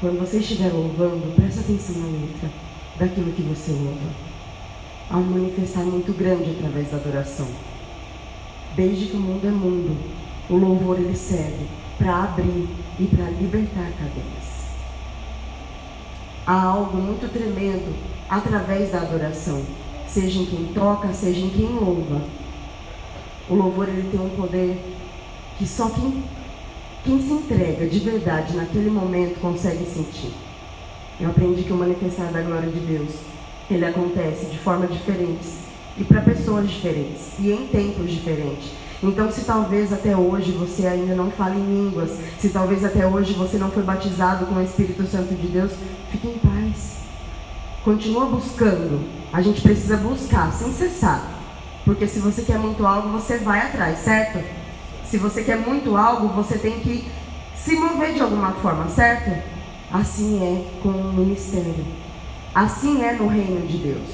Quando 0.00 0.18
você 0.18 0.38
estiver 0.38 0.72
louvando, 0.72 1.34
preste 1.34 1.60
atenção 1.60 1.96
na 1.96 2.06
letra 2.06 2.50
daquilo 2.98 3.32
que 3.32 3.42
você 3.42 3.72
louva. 3.72 4.10
Há 5.10 5.16
um 5.16 5.24
manifestar 5.24 5.84
muito 5.84 6.12
grande 6.12 6.50
através 6.50 6.90
da 6.90 6.96
adoração. 6.96 7.46
Desde 8.74 9.06
que 9.06 9.16
o 9.16 9.20
mundo 9.20 9.46
é 9.46 9.50
mundo, 9.50 9.96
o 10.48 10.56
louvor 10.56 10.98
ele 10.98 11.16
serve 11.16 11.66
para 11.98 12.24
abrir 12.24 12.68
e 12.98 13.04
para 13.06 13.30
libertar 13.30 13.92
cadeias. 13.92 14.41
Há 16.46 16.60
algo 16.60 16.96
muito 16.96 17.32
tremendo 17.32 17.94
através 18.28 18.90
da 18.90 19.02
adoração, 19.02 19.62
seja 20.08 20.40
em 20.40 20.46
quem 20.46 20.64
toca, 20.74 21.12
seja 21.12 21.40
em 21.40 21.50
quem 21.50 21.66
louva. 21.66 22.22
O 23.48 23.54
louvor 23.54 23.88
ele 23.88 24.08
tem 24.10 24.20
um 24.20 24.30
poder 24.30 24.76
que 25.58 25.66
só 25.66 25.88
quem 25.90 26.24
quem 27.04 27.20
se 27.20 27.32
entrega 27.32 27.84
de 27.88 27.98
verdade 27.98 28.56
naquele 28.56 28.88
momento 28.88 29.40
consegue 29.40 29.84
sentir. 29.84 30.32
Eu 31.20 31.30
aprendi 31.30 31.64
que 31.64 31.72
o 31.72 31.76
manifestar 31.76 32.30
da 32.30 32.40
glória 32.42 32.70
de 32.70 32.78
Deus, 32.78 33.10
ele 33.68 33.84
acontece 33.84 34.46
de 34.46 34.58
forma 34.58 34.86
diferentes 34.86 35.58
e 35.98 36.04
para 36.04 36.20
pessoas 36.20 36.70
diferentes 36.70 37.38
e 37.40 37.50
em 37.50 37.66
tempos 37.66 38.08
diferentes. 38.08 38.70
Então, 39.02 39.30
se 39.32 39.44
talvez 39.44 39.92
até 39.92 40.16
hoje 40.16 40.52
você 40.52 40.86
ainda 40.86 41.14
não 41.16 41.30
fala 41.30 41.56
em 41.56 41.86
línguas, 41.86 42.10
se 42.38 42.50
talvez 42.50 42.84
até 42.84 43.04
hoje 43.04 43.32
você 43.32 43.58
não 43.58 43.70
foi 43.70 43.82
batizado 43.82 44.46
com 44.46 44.54
o 44.54 44.62
Espírito 44.62 45.04
Santo 45.06 45.34
de 45.34 45.48
Deus, 45.48 45.72
fique 46.10 46.28
em 46.28 46.38
paz. 46.38 46.98
Continua 47.84 48.26
buscando. 48.26 49.04
A 49.32 49.42
gente 49.42 49.60
precisa 49.60 49.96
buscar 49.96 50.52
sem 50.52 50.72
cessar. 50.72 51.26
Porque 51.84 52.06
se 52.06 52.20
você 52.20 52.42
quer 52.42 52.58
muito 52.58 52.86
algo, 52.86 53.08
você 53.08 53.38
vai 53.38 53.60
atrás, 53.60 53.98
certo? 53.98 54.38
Se 55.04 55.18
você 55.18 55.42
quer 55.42 55.58
muito 55.58 55.96
algo, 55.96 56.28
você 56.28 56.56
tem 56.56 56.78
que 56.78 57.10
se 57.56 57.74
mover 57.74 58.14
de 58.14 58.20
alguma 58.20 58.52
forma, 58.52 58.88
certo? 58.88 59.36
Assim 59.92 60.40
é 60.42 60.80
com 60.80 60.90
o 60.90 61.12
ministério. 61.12 61.84
Assim 62.54 63.02
é 63.02 63.14
no 63.14 63.26
reino 63.26 63.66
de 63.66 63.78
Deus. 63.78 64.08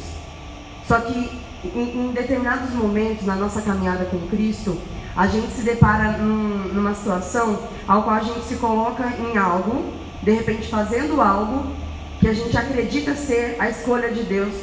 Só 0.87 0.99
que 1.00 1.30
em, 1.64 2.08
em 2.08 2.12
determinados 2.12 2.70
momentos 2.74 3.26
na 3.26 3.34
nossa 3.34 3.62
caminhada 3.62 4.04
com 4.06 4.18
Cristo, 4.28 4.78
a 5.16 5.26
gente 5.26 5.52
se 5.52 5.62
depara 5.62 6.18
num, 6.18 6.72
numa 6.72 6.94
situação 6.94 7.58
ao 7.86 8.02
qual 8.02 8.16
a 8.16 8.20
gente 8.20 8.44
se 8.44 8.56
coloca 8.56 9.04
em 9.18 9.36
algo, 9.36 9.92
de 10.22 10.30
repente 10.32 10.68
fazendo 10.68 11.20
algo 11.20 11.72
que 12.20 12.28
a 12.28 12.32
gente 12.32 12.56
acredita 12.56 13.14
ser 13.14 13.56
a 13.58 13.68
escolha 13.68 14.10
de 14.10 14.22
Deus 14.22 14.54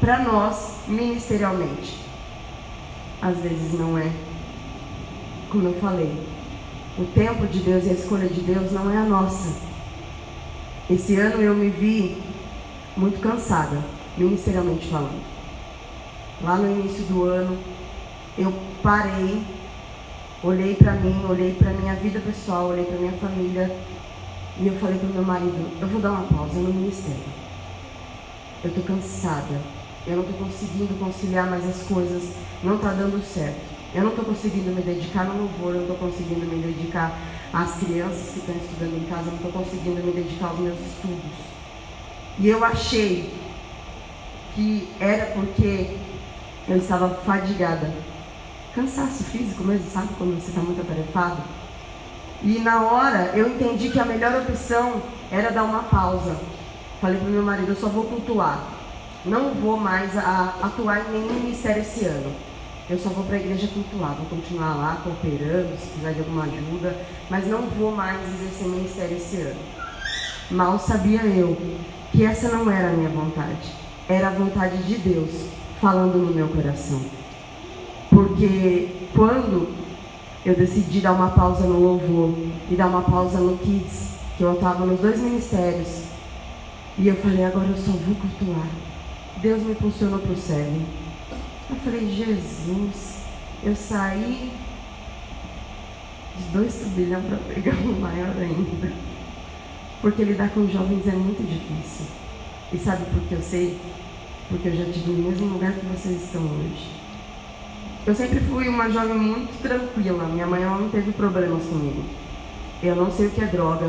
para 0.00 0.18
nós 0.18 0.76
ministerialmente. 0.88 2.00
Às 3.20 3.38
vezes 3.38 3.78
não 3.78 3.96
é 3.96 4.10
como 5.52 5.68
eu 5.68 5.74
falei, 5.74 6.10
o 6.98 7.04
tempo 7.04 7.46
de 7.46 7.58
Deus 7.58 7.84
e 7.84 7.90
a 7.90 7.92
escolha 7.92 8.26
de 8.26 8.40
Deus 8.40 8.72
não 8.72 8.90
é 8.90 8.96
a 8.96 9.04
nossa. 9.04 9.54
Esse 10.88 11.14
ano 11.16 11.42
eu 11.42 11.54
me 11.54 11.68
vi 11.68 12.22
muito 12.96 13.20
cansada, 13.20 13.78
ministerialmente 14.16 14.88
falando. 14.88 15.31
Lá 16.40 16.56
no 16.56 16.70
início 16.70 17.04
do 17.04 17.24
ano, 17.24 17.58
eu 18.38 18.52
parei, 18.82 19.42
olhei 20.42 20.74
para 20.74 20.92
mim, 20.94 21.24
olhei 21.28 21.54
para 21.54 21.70
minha 21.72 21.94
vida 21.94 22.20
pessoal, 22.20 22.68
olhei 22.68 22.84
para 22.84 22.96
minha 22.96 23.12
família 23.12 23.70
e 24.58 24.66
eu 24.66 24.78
falei 24.78 24.98
para 24.98 25.08
meu 25.08 25.22
marido: 25.22 25.78
eu 25.80 25.88
vou 25.88 26.00
dar 26.00 26.10
uma 26.12 26.24
pausa 26.24 26.58
no 26.58 26.72
ministério. 26.72 27.42
Eu 28.64 28.70
estou 28.70 28.84
cansada, 28.84 29.60
eu 30.06 30.16
não 30.16 30.24
estou 30.24 30.46
conseguindo 30.46 30.98
conciliar 30.98 31.48
mais 31.50 31.68
as 31.68 31.82
coisas, 31.82 32.32
não 32.62 32.76
está 32.76 32.92
dando 32.92 33.22
certo. 33.24 33.72
Eu 33.94 34.04
não 34.04 34.10
estou 34.10 34.24
conseguindo 34.24 34.70
me 34.70 34.80
dedicar 34.80 35.24
no 35.24 35.42
louvor, 35.42 35.74
eu 35.74 35.82
não 35.82 35.92
estou 35.92 35.96
conseguindo 35.96 36.46
me 36.46 36.62
dedicar 36.62 37.18
às 37.52 37.74
crianças 37.74 38.30
que 38.30 38.38
estão 38.38 38.54
estudando 38.56 38.96
em 38.96 39.04
casa, 39.06 39.24
eu 39.26 39.32
não 39.32 39.36
estou 39.36 39.52
conseguindo 39.52 40.02
me 40.02 40.12
dedicar 40.12 40.48
aos 40.48 40.58
meus 40.58 40.80
estudos. 40.80 41.52
E 42.38 42.48
eu 42.48 42.64
achei 42.64 43.34
que 44.54 44.88
era 44.98 45.26
porque 45.32 45.96
eu 46.72 46.78
estava 46.78 47.08
fadigada. 47.26 47.92
Cansaço 48.74 49.24
físico 49.24 49.62
mesmo, 49.62 49.90
sabe? 49.90 50.08
Quando 50.16 50.40
você 50.40 50.48
está 50.48 50.62
muito 50.62 50.80
atarefado. 50.80 51.42
E 52.42 52.58
na 52.58 52.82
hora 52.82 53.32
eu 53.34 53.48
entendi 53.48 53.90
que 53.90 54.00
a 54.00 54.04
melhor 54.04 54.40
opção 54.40 55.02
era 55.30 55.50
dar 55.50 55.64
uma 55.64 55.82
pausa. 55.84 56.36
Falei 57.00 57.18
para 57.18 57.28
meu 57.28 57.42
marido, 57.42 57.68
eu 57.68 57.76
só 57.76 57.88
vou 57.88 58.04
cultuar. 58.04 58.64
Não 59.24 59.54
vou 59.54 59.76
mais 59.76 60.16
a, 60.16 60.54
atuar 60.62 61.00
em 61.00 61.12
nenhum 61.12 61.34
ministério 61.34 61.82
esse 61.82 62.06
ano. 62.06 62.34
Eu 62.88 62.98
só 62.98 63.10
vou 63.10 63.24
para 63.24 63.36
a 63.36 63.40
igreja 63.40 63.68
cultuar, 63.68 64.14
vou 64.14 64.26
continuar 64.26 64.74
lá 64.74 65.00
cooperando, 65.04 65.78
se 65.78 65.86
precisar 65.86 66.12
de 66.12 66.18
alguma 66.18 66.44
ajuda, 66.44 66.96
mas 67.30 67.46
não 67.46 67.62
vou 67.62 67.92
mais 67.92 68.20
exercer 68.34 68.66
ministério 68.66 69.16
esse 69.16 69.36
ano. 69.36 69.60
Mal 70.50 70.78
sabia 70.78 71.22
eu 71.22 71.56
que 72.10 72.24
essa 72.24 72.48
não 72.48 72.70
era 72.70 72.88
a 72.88 72.92
minha 72.92 73.08
vontade. 73.10 73.70
era 74.08 74.28
a 74.28 74.32
vontade 74.32 74.82
de 74.82 74.96
Deus 74.96 75.61
falando 75.82 76.16
no 76.16 76.32
meu 76.32 76.46
coração. 76.46 77.02
Porque 78.08 79.08
quando 79.12 79.68
eu 80.46 80.54
decidi 80.54 81.00
dar 81.00 81.12
uma 81.12 81.30
pausa 81.30 81.66
no 81.66 81.80
louvor 81.80 82.38
e 82.70 82.76
dar 82.76 82.86
uma 82.86 83.02
pausa 83.02 83.40
no 83.40 83.58
Kids, 83.58 84.12
que 84.38 84.44
eu 84.44 84.52
estava 84.52 84.86
nos 84.86 85.00
dois 85.00 85.18
ministérios, 85.18 86.04
e 86.96 87.08
eu 87.08 87.16
falei, 87.16 87.44
agora 87.44 87.66
eu 87.66 87.76
só 87.76 87.90
vou 87.90 88.14
cultuar. 88.14 88.68
Deus 89.38 89.60
me 89.64 89.72
impulsionou 89.72 90.20
para 90.20 90.32
o 90.32 90.36
céu. 90.36 90.72
Eu 91.68 91.76
falei, 91.76 92.08
Jesus, 92.08 93.16
eu 93.64 93.74
saí 93.74 94.52
de 96.36 96.44
dois 96.52 96.74
turbilhão 96.76 97.22
para 97.22 97.38
pegar 97.38 97.74
um 97.74 97.98
maior 97.98 98.36
ainda. 98.38 98.92
Porque 100.00 100.22
lidar 100.22 100.50
com 100.50 100.68
jovens 100.68 101.08
é 101.08 101.12
muito 101.12 101.42
difícil. 101.42 102.06
E 102.72 102.78
sabe 102.78 103.04
por 103.06 103.20
que 103.22 103.34
eu 103.34 103.42
sei? 103.42 103.80
Porque 104.52 104.68
eu 104.68 104.76
já 104.76 104.82
estive 104.82 105.12
no 105.12 105.30
mesmo 105.30 105.46
lugar 105.46 105.72
que 105.72 105.86
vocês 105.86 106.22
estão 106.24 106.42
hoje. 106.42 106.90
Eu 108.06 108.14
sempre 108.14 108.38
fui 108.40 108.68
uma 108.68 108.90
jovem 108.90 109.14
muito 109.14 109.62
tranquila. 109.62 110.24
Minha 110.24 110.46
mãe 110.46 110.62
não 110.62 110.90
teve 110.90 111.10
problemas 111.12 111.64
comigo. 111.64 112.04
Eu 112.82 112.94
não 112.94 113.10
sei 113.10 113.28
o 113.28 113.30
que 113.30 113.40
é 113.40 113.46
droga. 113.46 113.86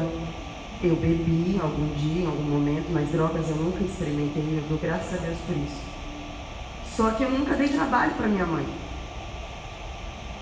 Eu 0.82 0.96
bebi 0.96 1.60
algum 1.62 1.93
dia, 1.96 2.24
em 2.24 2.27
algum 2.27 2.43
momento, 2.43 2.86
mas 2.93 3.10
drogas 3.10 3.50
eu 3.50 3.58
nunca 3.58 3.84
experimentei. 3.84 4.41
Eu 4.41 4.63
dou 4.70 4.77
graças 4.77 5.13
a 5.13 5.17
Deus 5.17 5.38
por 5.46 5.58
isso. 5.58 5.82
Só 6.96 7.12
que 7.12 7.24
eu 7.24 7.29
nunca 7.29 7.55
dei 7.55 7.67
trabalho 7.67 8.13
para 8.13 8.27
minha 8.27 8.46
mãe. 8.46 8.65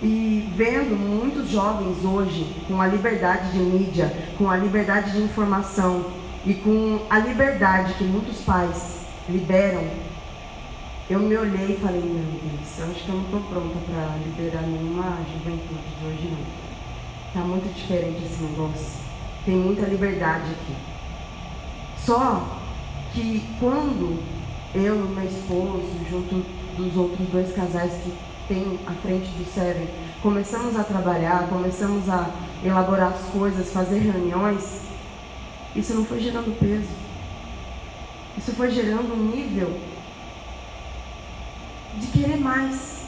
E 0.04 0.48
vendo 0.56 0.96
muitos 0.96 1.50
jovens 1.50 2.06
hoje 2.06 2.46
com 2.68 2.80
a 2.80 2.86
liberdade 2.86 3.54
de 3.54 3.60
mídia, 3.60 4.14
com 4.38 4.52
a 4.52 4.58
liberdade 4.58 5.14
de 5.14 5.22
informação 5.24 6.06
e 6.46 6.54
com 6.54 7.00
a 7.10 7.18
liberdade 7.18 7.96
que 7.96 8.04
muitos 8.04 8.42
pais 8.42 9.02
liberam, 9.30 9.84
eu 11.12 11.20
me 11.20 11.36
olhei 11.36 11.76
e 11.76 11.80
falei, 11.82 12.00
meu 12.00 12.24
Deus, 12.24 12.80
eu 12.80 12.86
acho 12.86 13.04
que 13.04 13.10
eu 13.10 13.16
não 13.16 13.24
estou 13.26 13.42
pronta 13.42 13.78
para 13.86 14.16
liderar 14.26 14.64
nenhuma 14.64 15.18
juventude 15.34 15.84
de 16.00 16.06
hoje 16.06 16.32
não. 16.32 16.62
Está 17.28 17.42
muito 17.42 17.74
diferente 17.76 18.24
esse 18.24 18.42
negócio. 18.42 19.02
Tem 19.46 19.58
muita 19.58 19.88
liberdade 19.88 20.52
aqui. 20.52 20.74
Só 21.98 22.60
que 23.12 23.44
quando 23.60 24.24
eu 24.74 25.06
e 25.06 25.08
meu 25.10 25.26
esposo, 25.26 25.90
junto 26.10 26.46
dos 26.78 26.96
outros 26.96 27.28
dois 27.28 27.54
casais 27.54 27.92
que 28.04 28.14
tem 28.48 28.80
à 28.88 28.94
frente 28.94 29.28
do 29.32 29.54
Seven, 29.54 29.88
começamos 30.22 30.78
a 30.78 30.84
trabalhar, 30.86 31.50
começamos 31.50 32.10
a 32.10 32.30
elaborar 32.64 33.12
as 33.12 33.30
coisas, 33.34 33.74
fazer 33.74 34.00
reuniões, 34.00 34.80
isso 35.76 35.94
não 35.94 36.06
foi 36.06 36.22
gerando 36.22 36.58
peso. 36.58 37.02
Isso 38.38 38.54
foi 38.54 38.72
gerando 38.72 39.14
um 39.14 39.36
nível 39.36 39.91
de 41.96 42.08
querer 42.08 42.38
mais. 42.38 43.02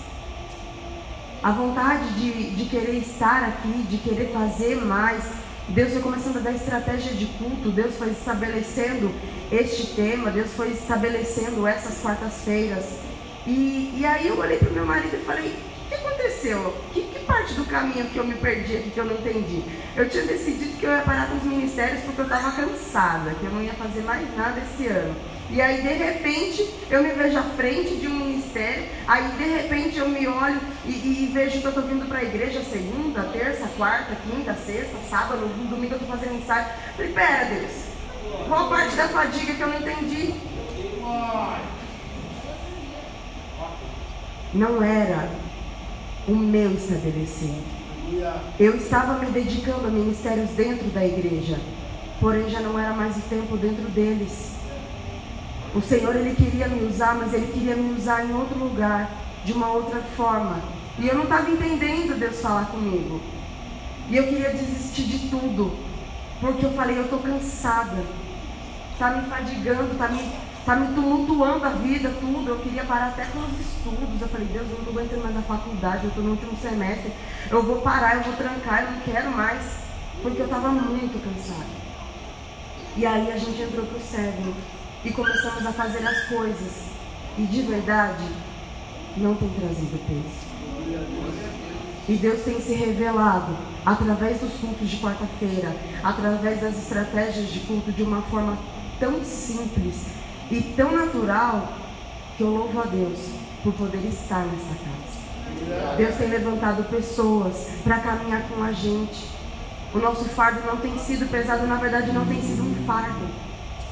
A 1.41 1.51
vontade 1.51 2.13
de, 2.13 2.51
de 2.51 2.65
querer 2.65 2.97
estar 2.97 3.43
aqui, 3.43 3.83
de 3.89 3.97
querer 3.97 4.31
fazer 4.31 4.75
mais. 4.83 5.23
Deus 5.69 5.93
foi 5.93 6.01
começando 6.01 6.37
a 6.37 6.41
dar 6.41 6.51
estratégia 6.51 7.13
de 7.13 7.25
culto, 7.25 7.71
Deus 7.71 7.95
foi 7.95 8.11
estabelecendo 8.11 9.13
este 9.51 9.95
tema, 9.95 10.29
Deus 10.29 10.51
foi 10.53 10.71
estabelecendo 10.71 11.65
essas 11.65 11.99
quartas-feiras 12.01 12.83
e, 13.45 13.93
e 13.97 14.05
aí 14.05 14.27
eu 14.27 14.39
olhei 14.39 14.57
para 14.57 14.69
o 14.69 14.73
meu 14.73 14.85
marido 14.85 15.15
e 15.15 15.25
falei, 15.25 15.51
o 15.51 15.89
que 15.89 15.95
aconteceu? 15.95 16.73
Que, 16.93 17.01
que, 17.01 17.19
parte 17.25 17.53
do 17.55 17.65
caminho 17.65 18.05
que 18.05 18.17
eu 18.17 18.23
me 18.23 18.35
perdi 18.35 18.77
aqui 18.77 18.91
que 18.91 18.97
eu 18.97 19.05
não 19.05 19.15
entendi? 19.15 19.63
Eu 19.97 20.09
tinha 20.09 20.25
decidido 20.25 20.77
que 20.77 20.85
eu 20.85 20.91
ia 20.91 21.01
parar 21.01 21.27
com 21.27 21.37
os 21.37 21.43
ministérios 21.43 22.03
porque 22.03 22.21
eu 22.21 22.25
estava 22.25 22.51
cansada, 22.51 23.31
que 23.31 23.45
eu 23.45 23.51
não 23.51 23.61
ia 23.61 23.73
fazer 23.73 24.01
mais 24.01 24.35
nada 24.37 24.61
esse 24.61 24.87
ano. 24.87 25.13
E 25.53 25.61
aí, 25.61 25.83
de 25.83 25.93
repente, 25.93 26.67
eu 26.89 27.03
me 27.03 27.11
vejo 27.11 27.37
à 27.37 27.43
frente 27.43 27.95
de 27.97 28.07
um 28.07 28.15
ministério, 28.15 28.85
aí, 29.07 29.23
de 29.33 29.43
repente, 29.43 29.99
eu 29.99 30.09
me 30.09 30.27
olho 30.27 30.59
e, 30.83 30.89
e, 30.89 31.23
e 31.23 31.31
vejo 31.31 31.59
que 31.59 31.65
eu 31.65 31.69
estou 31.69 31.83
vindo 31.83 32.07
para 32.07 32.19
a 32.19 32.23
igreja 32.23 32.63
segunda, 32.63 33.21
terça, 33.31 33.69
quarta, 33.77 34.17
quinta, 34.27 34.55
sexta, 34.55 34.97
sábado, 35.07 35.47
domingo 35.69 35.93
eu 35.93 35.99
estou 35.99 36.17
fazendo 36.17 36.41
ensaio. 36.41 36.65
Falei, 36.97 37.13
pera, 37.13 37.45
Deus, 37.45 37.71
qual 38.47 38.67
parte 38.67 38.95
da 38.95 39.07
fadiga 39.09 39.53
que 39.53 39.61
eu 39.61 39.67
não 39.67 39.79
entendi? 39.79 40.33
não 44.53 44.83
era 44.83 45.29
o 46.27 46.35
meu 46.35 46.71
estabelecer. 46.71 47.53
Eu 48.59 48.75
estava 48.75 49.19
me 49.19 49.31
dedicando 49.31 49.87
a 49.87 49.91
ministérios 49.91 50.49
dentro 50.51 50.87
da 50.89 51.05
igreja, 51.05 51.59
porém 52.19 52.49
já 52.49 52.59
não 52.59 52.77
era 52.77 52.93
mais 52.93 53.17
o 53.17 53.21
tempo 53.21 53.57
dentro 53.57 53.89
deles. 53.89 54.62
O 55.75 55.81
Senhor 55.81 56.15
ele 56.15 56.35
queria 56.35 56.67
me 56.67 56.85
usar, 56.85 57.15
mas 57.15 57.33
ele 57.33 57.51
queria 57.51 57.75
me 57.75 57.93
usar 57.93 58.25
em 58.25 58.33
outro 58.33 58.57
lugar, 58.57 59.09
de 59.43 59.53
uma 59.53 59.67
outra 59.67 59.99
forma. 60.15 60.61
E 60.99 61.07
eu 61.07 61.15
não 61.15 61.23
estava 61.23 61.49
entendendo 61.49 62.19
Deus 62.19 62.39
falar 62.39 62.65
comigo. 62.67 63.19
E 64.09 64.17
eu 64.17 64.27
queria 64.27 64.51
desistir 64.51 65.03
de 65.03 65.29
tudo, 65.29 65.75
porque 66.39 66.65
eu 66.65 66.73
falei, 66.73 66.97
eu 66.97 67.05
estou 67.05 67.19
cansada. 67.19 68.03
Está 68.91 69.09
me 69.11 69.27
fadigando, 69.27 69.93
está 69.93 70.07
me 70.09 70.31
Está 70.63 70.77
me 70.77 70.95
tumultuando 70.95 71.65
a 71.65 71.71
vida, 71.71 72.09
tudo. 72.21 72.47
Eu 72.47 72.59
queria 72.59 72.85
parar 72.85 73.07
até 73.07 73.25
com 73.25 73.39
os 73.39 73.59
estudos. 73.59 74.21
Eu 74.21 74.29
falei, 74.29 74.47
Deus, 74.47 74.65
eu 74.69 74.75
não 74.75 74.79
estou 74.79 74.93
aguentando 74.93 75.21
mais 75.21 75.35
a 75.35 75.41
faculdade, 75.41 76.03
eu 76.05 76.07
estou 76.07 76.23
no 76.23 76.31
último 76.31 76.57
semestre. 76.57 77.11
Eu 77.51 77.63
vou 77.63 77.81
parar, 77.81 78.15
eu 78.15 78.23
vou 78.23 78.33
trancar, 78.33 78.83
eu 78.83 78.91
não 78.91 79.01
quero 79.01 79.29
mais. 79.31 79.61
Porque 80.21 80.41
eu 80.41 80.45
estava 80.45 80.69
muito 80.69 81.21
cansada. 81.21 81.67
E 82.95 83.05
aí 83.05 83.29
a 83.29 83.35
gente 83.35 83.61
entrou 83.61 83.85
para 83.85 83.97
o 83.97 84.01
Seven 84.01 84.53
e 85.03 85.11
começamos 85.11 85.65
a 85.65 85.71
fazer 85.71 86.05
as 86.07 86.25
coisas. 86.25 86.93
E 87.37 87.43
de 87.43 87.61
verdade, 87.63 88.27
não 89.17 89.35
tem 89.35 89.49
trazido 89.49 89.99
peso. 90.07 90.53
E 92.07 92.15
Deus 92.15 92.41
tem 92.43 92.61
se 92.61 92.73
revelado 92.73 93.55
através 93.85 94.39
dos 94.39 94.53
cultos 94.53 94.89
de 94.89 94.97
quarta-feira, 94.97 95.75
através 96.03 96.61
das 96.61 96.77
estratégias 96.77 97.51
de 97.51 97.61
culto 97.61 97.91
de 97.91 98.03
uma 98.03 98.21
forma 98.23 98.57
tão 98.99 99.23
simples 99.23 100.07
e 100.51 100.61
tão 100.75 100.91
natural 100.91 101.73
que 102.37 102.43
eu 102.43 102.49
louvo 102.49 102.79
a 102.79 102.85
Deus 102.85 103.19
por 103.63 103.73
poder 103.73 104.05
estar 104.07 104.45
nessa 104.45 104.75
casa. 104.75 105.97
Deus 105.97 106.15
tem 106.15 106.29
levantado 106.29 106.83
pessoas 106.89 107.69
para 107.83 107.99
caminhar 107.99 108.43
com 108.49 108.61
a 108.63 108.71
gente. 108.71 109.27
O 109.93 109.99
nosso 109.99 110.25
fardo 110.25 110.65
não 110.65 110.77
tem 110.77 110.97
sido 110.97 111.29
pesado, 111.29 111.67
na 111.67 111.75
verdade 111.75 112.11
não 112.11 112.25
tem 112.25 112.41
sido 112.41 112.63
um 112.63 112.85
fardo. 112.85 113.27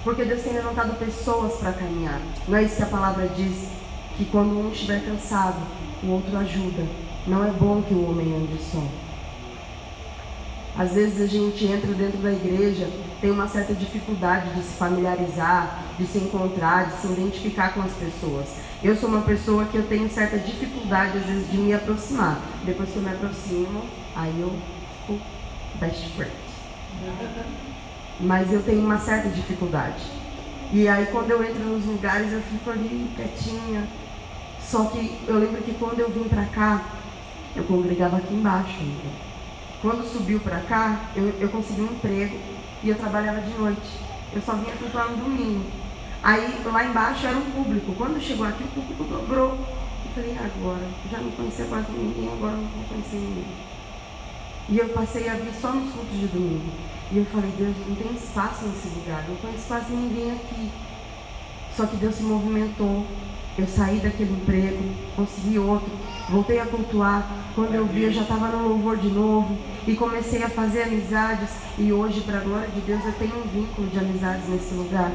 Porque 0.03 0.25
Deus 0.25 0.41
tem 0.41 0.53
levantado 0.53 0.97
pessoas 0.97 1.53
para 1.59 1.73
caminhar. 1.73 2.19
Não 2.47 2.57
é 2.57 2.63
isso 2.63 2.77
que 2.77 2.83
a 2.83 2.87
palavra 2.87 3.27
diz? 3.29 3.67
Que 4.17 4.25
quando 4.25 4.57
um 4.57 4.71
estiver 4.71 5.03
cansado, 5.05 5.61
o 6.03 6.07
outro 6.07 6.35
ajuda. 6.37 6.83
Não 7.27 7.45
é 7.45 7.51
bom 7.51 7.81
que 7.83 7.93
o 7.93 8.09
homem 8.09 8.35
ande 8.35 8.57
só. 8.63 8.83
Às 10.75 10.93
vezes 10.93 11.21
a 11.21 11.27
gente 11.27 11.65
entra 11.65 11.93
dentro 11.93 12.17
da 12.19 12.31
igreja, 12.31 12.89
tem 13.19 13.29
uma 13.29 13.47
certa 13.47 13.73
dificuldade 13.73 14.49
de 14.55 14.63
se 14.63 14.73
familiarizar, 14.73 15.83
de 15.99 16.05
se 16.07 16.17
encontrar, 16.17 16.89
de 16.89 17.01
se 17.01 17.07
identificar 17.07 17.73
com 17.73 17.81
as 17.81 17.91
pessoas. 17.91 18.47
Eu 18.81 18.95
sou 18.95 19.09
uma 19.09 19.21
pessoa 19.21 19.65
que 19.65 19.77
eu 19.77 19.87
tenho 19.87 20.09
certa 20.09 20.39
dificuldade, 20.39 21.19
às 21.19 21.25
vezes, 21.25 21.51
de 21.51 21.57
me 21.57 21.73
aproximar. 21.73 22.41
Depois 22.63 22.89
que 22.89 22.95
eu 22.95 23.03
me 23.03 23.11
aproximo, 23.11 23.83
aí 24.15 24.33
eu 24.39 24.51
fico 25.05 25.19
best 25.79 26.09
friend. 26.15 26.31
Mas 28.21 28.51
eu 28.53 28.62
tenho 28.62 28.86
uma 28.86 28.99
certa 28.99 29.29
dificuldade. 29.29 30.03
E 30.71 30.88
aí 30.88 31.07
quando 31.07 31.31
eu 31.31 31.43
entro 31.43 31.63
nos 31.63 31.86
lugares, 31.86 32.31
eu 32.31 32.41
fico 32.41 32.69
ali 32.69 33.10
quietinha. 33.15 33.88
Só 34.62 34.86
que 34.86 35.19
eu 35.27 35.38
lembro 35.38 35.62
que 35.62 35.73
quando 35.73 35.99
eu 35.99 36.10
vim 36.10 36.29
pra 36.29 36.45
cá, 36.45 36.81
eu 37.55 37.63
congregava 37.63 38.17
aqui 38.17 38.34
embaixo 38.34 38.79
ainda. 38.79 39.31
Quando 39.81 40.07
subiu 40.07 40.39
para 40.39 40.60
cá, 40.60 41.01
eu, 41.15 41.29
eu 41.39 41.49
consegui 41.49 41.81
um 41.81 41.86
emprego 41.86 42.38
e 42.84 42.89
eu 42.89 42.95
trabalhava 42.95 43.41
de 43.41 43.51
noite. 43.57 43.99
Eu 44.34 44.41
só 44.41 44.53
vinha 44.53 44.75
cultuar 44.75 45.10
no 45.10 45.17
domingo. 45.17 45.65
Aí 46.23 46.62
lá 46.63 46.86
embaixo 46.86 47.25
era 47.25 47.36
um 47.36 47.51
público. 47.51 47.93
Quando 47.97 48.21
chegou 48.21 48.45
aqui, 48.45 48.63
o 48.63 48.67
público 48.67 49.03
dobrou. 49.03 49.57
Eu 50.05 50.12
falei, 50.13 50.38
agora? 50.38 50.88
Já 51.12 51.17
não 51.17 51.31
conhecia 51.31 51.65
quase 51.65 51.91
ninguém, 51.91 52.31
agora 52.31 52.53
não 52.53 52.67
vou 52.67 52.84
conhecer 52.84 53.15
ninguém. 53.15 53.45
E 54.69 54.77
eu 54.77 54.89
passei 54.89 55.27
a 55.27 55.34
vir 55.34 55.53
só 55.60 55.71
nos 55.71 55.91
cultos 55.91 56.19
de 56.19 56.27
domingo. 56.27 56.71
E 57.13 57.17
eu 57.17 57.26
falei, 57.26 57.52
Deus, 57.58 57.76
não 57.88 57.95
tem 57.95 58.13
espaço 58.13 58.65
nesse 58.65 58.88
lugar, 58.97 59.26
não 59.28 59.36
conheço 59.36 59.65
quase 59.67 59.91
ninguém 59.91 60.32
aqui. 60.32 60.71
Só 61.76 61.86
que 61.86 61.97
Deus 61.97 62.15
se 62.15 62.24
movimentou. 62.24 63.06
Eu 63.58 63.67
saí 63.67 64.00
daquele 64.00 64.32
emprego, 64.32 64.82
consegui 65.13 65.60
outro, 65.60 65.91
voltei 66.30 66.60
a 66.60 66.65
cultuar. 66.65 67.30
Quando 67.54 67.76
eu 67.76 67.86
vi, 67.86 68.04
eu 68.04 68.13
já 68.13 68.21
estava 68.21 68.47
no 68.47 68.69
louvor 68.69 68.95
de 68.95 69.10
novo 69.10 69.58
e 69.86 69.93
comecei 69.93 70.41
a 70.41 70.50
fazer 70.50 70.84
amizades. 70.84 71.50
E 71.78 71.91
hoje, 71.91 72.21
para 72.21 72.38
a 72.38 72.41
glória 72.41 72.69
de 72.69 72.80
Deus, 72.80 73.04
eu 73.04 73.12
tenho 73.13 73.36
um 73.38 73.47
vínculo 73.47 73.89
de 73.89 74.00
amizades 74.00 74.47
nesse 74.47 74.74
lugar. 74.74 75.12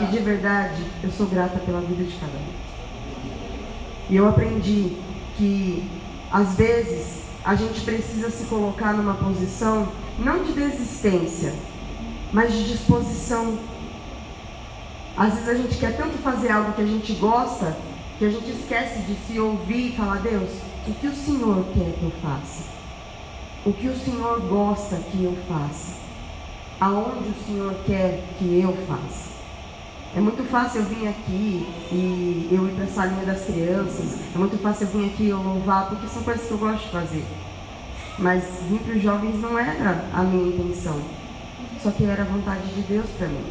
E 0.00 0.06
de 0.06 0.18
verdade, 0.18 0.84
eu 1.02 1.10
sou 1.10 1.26
grata 1.26 1.58
pela 1.58 1.80
vida 1.80 2.04
de 2.04 2.16
cada 2.16 2.38
um. 2.38 2.70
E 4.08 4.14
eu 4.14 4.28
aprendi 4.28 4.96
que, 5.36 5.90
às 6.30 6.54
vezes, 6.54 7.24
a 7.44 7.56
gente 7.56 7.80
precisa 7.80 8.30
se 8.30 8.44
colocar 8.44 8.92
numa 8.92 9.14
posição 9.14 9.88
não 10.20 10.44
de 10.44 10.52
desistência, 10.52 11.54
mas 12.32 12.52
de 12.52 12.64
disposição 12.68 13.58
Às 15.16 15.34
vezes 15.34 15.48
a 15.48 15.54
gente 15.54 15.76
quer 15.78 15.96
tanto 15.96 16.16
fazer 16.18 16.50
algo 16.50 16.72
que 16.72 16.82
a 16.82 16.86
gente 16.86 17.12
gosta, 17.14 17.76
que 18.18 18.24
a 18.24 18.30
gente 18.30 18.50
esquece 18.50 19.00
de 19.00 19.14
se 19.26 19.38
ouvir 19.40 19.88
e 19.88 19.96
falar, 19.96 20.16
Deus, 20.20 20.50
o 20.86 20.92
que 20.94 21.06
o 21.08 21.14
Senhor 21.14 21.64
quer 21.74 21.92
que 21.98 22.04
eu 22.04 22.12
faça? 22.22 22.64
O 23.66 23.72
que 23.72 23.88
o 23.88 23.96
Senhor 23.98 24.40
gosta 24.48 24.96
que 24.96 25.24
eu 25.24 25.36
faça? 25.48 25.98
Aonde 26.80 27.28
o 27.28 27.44
Senhor 27.46 27.74
quer 27.84 28.22
que 28.38 28.60
eu 28.60 28.74
faça? 28.86 29.30
É 30.16 30.20
muito 30.20 30.42
fácil 30.50 30.80
eu 30.80 30.86
vir 30.86 31.08
aqui 31.08 31.66
e 31.92 32.48
eu 32.50 32.66
ir 32.66 32.72
para 32.72 32.84
a 32.84 32.88
salinha 32.88 33.24
das 33.26 33.44
crianças. 33.44 34.18
É 34.34 34.38
muito 34.38 34.58
fácil 34.58 34.86
eu 34.86 34.98
vir 34.98 35.10
aqui 35.10 35.24
e 35.24 35.32
louvar, 35.32 35.88
porque 35.88 36.08
são 36.08 36.22
coisas 36.22 36.46
que 36.46 36.52
eu 36.52 36.58
gosto 36.58 36.84
de 36.84 36.90
fazer. 36.90 37.24
Mas 38.20 38.44
vir 38.68 38.80
para 38.80 38.94
os 38.96 39.02
jovens 39.02 39.40
não 39.40 39.58
era 39.58 40.04
a 40.12 40.22
minha 40.22 40.54
intenção. 40.54 41.00
Só 41.82 41.90
que 41.90 42.04
era 42.04 42.22
a 42.22 42.26
vontade 42.26 42.68
de 42.74 42.82
Deus 42.82 43.06
para 43.16 43.28
mim. 43.28 43.44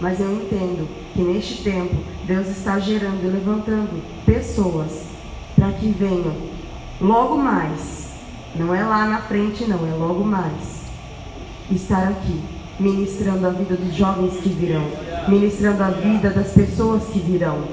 Mas 0.00 0.20
eu 0.20 0.30
entendo 0.32 0.88
que 1.14 1.22
neste 1.22 1.62
tempo 1.62 1.94
Deus 2.24 2.48
está 2.48 2.78
gerando 2.80 3.24
e 3.24 3.28
levantando 3.28 4.02
pessoas 4.26 5.04
para 5.54 5.72
que 5.72 5.88
venham 5.92 6.36
logo 7.00 7.38
mais. 7.38 8.10
Não 8.56 8.74
é 8.74 8.82
lá 8.82 9.06
na 9.06 9.22
frente, 9.22 9.64
não, 9.64 9.86
é 9.86 9.94
logo 9.94 10.24
mais. 10.24 10.82
Estar 11.70 12.08
aqui 12.08 12.42
ministrando 12.78 13.46
a 13.46 13.50
vida 13.50 13.76
dos 13.76 13.94
jovens 13.94 14.38
que 14.40 14.50
virão, 14.50 14.84
ministrando 15.28 15.82
a 15.82 15.90
vida 15.90 16.30
das 16.30 16.52
pessoas 16.52 17.04
que 17.04 17.20
virão. 17.20 17.64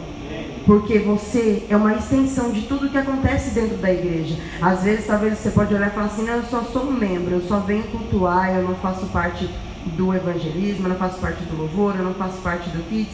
Porque 0.65 0.99
você 0.99 1.65
é 1.69 1.75
uma 1.75 1.93
extensão 1.93 2.51
de 2.51 2.61
tudo 2.61 2.89
que 2.89 2.97
acontece 2.97 3.51
dentro 3.51 3.77
da 3.77 3.91
igreja. 3.91 4.37
Às 4.61 4.83
vezes, 4.83 5.05
talvez 5.05 5.37
você 5.37 5.49
pode 5.49 5.73
olhar 5.73 5.87
e 5.87 5.91
falar 5.91 6.07
assim: 6.07 6.23
não, 6.23 6.35
eu 6.35 6.43
só 6.43 6.61
sou 6.63 6.83
um 6.83 6.91
membro, 6.91 7.35
eu 7.35 7.41
só 7.41 7.59
venho 7.59 7.83
cultuar, 7.83 8.55
eu 8.55 8.63
não 8.63 8.75
faço 8.75 9.05
parte 9.07 9.49
do 9.85 10.13
evangelismo, 10.13 10.85
eu 10.85 10.89
não 10.89 10.97
faço 10.97 11.19
parte 11.19 11.43
do 11.43 11.57
louvor, 11.57 11.95
eu 11.97 12.03
não 12.03 12.13
faço 12.13 12.37
parte 12.37 12.69
do 12.69 12.81
kids. 12.87 13.13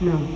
Não. 0.00 0.26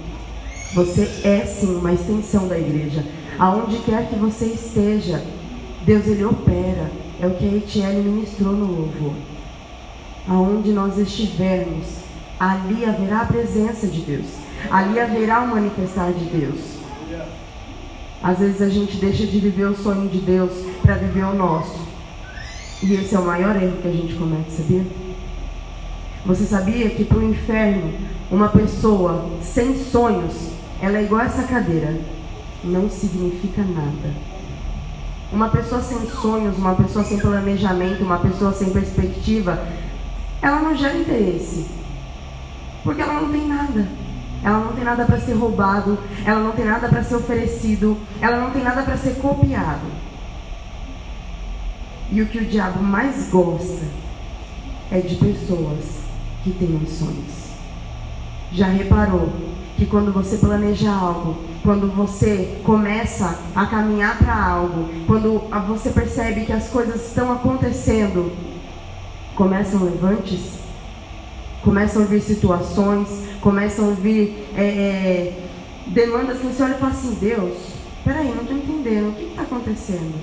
Você 0.74 1.02
é 1.24 1.44
sim 1.46 1.76
uma 1.76 1.92
extensão 1.92 2.48
da 2.48 2.58
igreja. 2.58 3.04
Aonde 3.38 3.78
quer 3.78 4.08
que 4.08 4.16
você 4.16 4.46
esteja, 4.46 5.24
Deus 5.84 6.06
ele 6.06 6.24
opera. 6.24 6.90
É 7.20 7.26
o 7.26 7.34
que 7.34 7.44
a 7.44 7.56
Etienne 7.56 8.02
ministrou 8.02 8.52
no 8.52 8.66
louvor. 8.66 9.14
Aonde 10.28 10.72
nós 10.72 10.98
estivermos, 10.98 11.86
ali 12.38 12.84
haverá 12.84 13.20
a 13.20 13.26
presença 13.26 13.86
de 13.86 14.00
Deus. 14.00 14.26
Ali 14.70 14.98
haverá 14.98 15.40
o 15.40 15.48
manifestar 15.48 16.12
de 16.12 16.24
Deus. 16.26 16.82
Às 18.22 18.38
vezes 18.38 18.62
a 18.62 18.68
gente 18.68 18.96
deixa 18.98 19.26
de 19.26 19.38
viver 19.40 19.64
o 19.64 19.76
sonho 19.76 20.08
de 20.08 20.18
Deus 20.18 20.52
para 20.80 20.94
viver 20.94 21.24
o 21.24 21.34
nosso. 21.34 21.80
E 22.82 22.94
esse 22.94 23.14
é 23.14 23.18
o 23.18 23.26
maior 23.26 23.60
erro 23.60 23.78
que 23.82 23.88
a 23.88 23.92
gente 23.92 24.14
comete, 24.14 24.52
sabia? 24.52 24.86
Você 26.24 26.44
sabia 26.44 26.90
que 26.90 27.04
para 27.04 27.18
o 27.18 27.30
inferno, 27.30 27.92
uma 28.30 28.48
pessoa 28.48 29.28
sem 29.42 29.76
sonhos, 29.76 30.50
ela 30.80 30.98
é 30.98 31.02
igual 31.02 31.20
a 31.20 31.24
essa 31.24 31.42
cadeira? 31.42 31.96
Não 32.62 32.88
significa 32.88 33.62
nada. 33.62 34.14
Uma 35.32 35.48
pessoa 35.48 35.80
sem 35.80 36.08
sonhos, 36.08 36.56
uma 36.56 36.74
pessoa 36.74 37.04
sem 37.04 37.18
planejamento, 37.18 38.04
uma 38.04 38.18
pessoa 38.18 38.52
sem 38.52 38.70
perspectiva, 38.70 39.66
ela 40.40 40.60
não 40.60 40.76
gera 40.76 40.96
interesse. 40.96 41.66
Porque 42.84 43.02
ela 43.02 43.14
não 43.14 43.32
tem 43.32 43.48
nada. 43.48 43.88
Ela 44.42 44.58
não 44.58 44.72
tem 44.72 44.84
nada 44.84 45.04
para 45.04 45.20
ser 45.20 45.34
roubado, 45.34 45.98
ela 46.24 46.40
não 46.40 46.52
tem 46.52 46.64
nada 46.64 46.88
para 46.88 47.04
ser 47.04 47.14
oferecido, 47.14 47.96
ela 48.20 48.38
não 48.38 48.50
tem 48.50 48.62
nada 48.62 48.82
para 48.82 48.96
ser 48.96 49.14
copiado. 49.16 49.86
E 52.10 52.20
o 52.20 52.26
que 52.26 52.38
o 52.38 52.44
diabo 52.44 52.82
mais 52.82 53.30
gosta 53.30 53.82
é 54.90 55.00
de 55.00 55.14
pessoas 55.16 56.02
que 56.42 56.50
tenham 56.50 56.84
sonhos. 56.86 57.52
Já 58.52 58.66
reparou 58.66 59.32
que 59.76 59.86
quando 59.86 60.12
você 60.12 60.36
planeja 60.36 60.92
algo, 60.92 61.38
quando 61.62 61.90
você 61.94 62.60
começa 62.64 63.38
a 63.54 63.64
caminhar 63.66 64.18
para 64.18 64.44
algo, 64.44 64.88
quando 65.06 65.40
você 65.66 65.90
percebe 65.90 66.44
que 66.44 66.52
as 66.52 66.68
coisas 66.68 67.06
estão 67.06 67.32
acontecendo, 67.32 68.30
começam 69.34 69.84
levantes, 69.84 70.61
começam 71.62 72.02
a 72.02 72.06
vir 72.06 72.20
situações, 72.20 73.08
começam 73.40 73.90
a 73.90 73.92
vir 73.92 74.48
é, 74.56 74.62
é, 74.62 75.48
demandas 75.86 76.38
que 76.38 76.46
você 76.46 76.62
olha 76.62 76.74
e 76.74 76.78
fala 76.78 76.92
assim, 76.92 77.14
Deus, 77.20 77.56
peraí, 78.04 78.28
não 78.28 78.42
estou 78.42 78.56
entendendo, 78.56 79.10
o 79.10 79.14
que 79.14 79.24
está 79.24 79.42
acontecendo? 79.42 80.14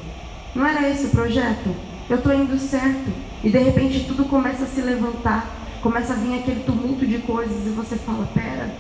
Não 0.56 0.65
era 0.65 0.89
esse 0.89 1.06
o 1.06 1.10
projeto? 1.10 1.69
Eu 2.10 2.17
estou 2.17 2.34
indo 2.34 2.58
certo. 2.58 3.12
E 3.43 3.49
de 3.49 3.58
repente 3.58 4.06
tudo 4.06 4.25
começa 4.25 4.63
a 4.63 4.67
se 4.67 4.82
levantar 4.82 5.60
começa 5.82 6.13
a 6.13 6.15
vir 6.17 6.39
aquele 6.39 6.63
tumulto 6.63 7.06
de 7.06 7.19
coisas 7.19 7.65
e 7.65 7.69
você 7.69 7.95
fala, 7.95 8.28
pera. 8.34 8.73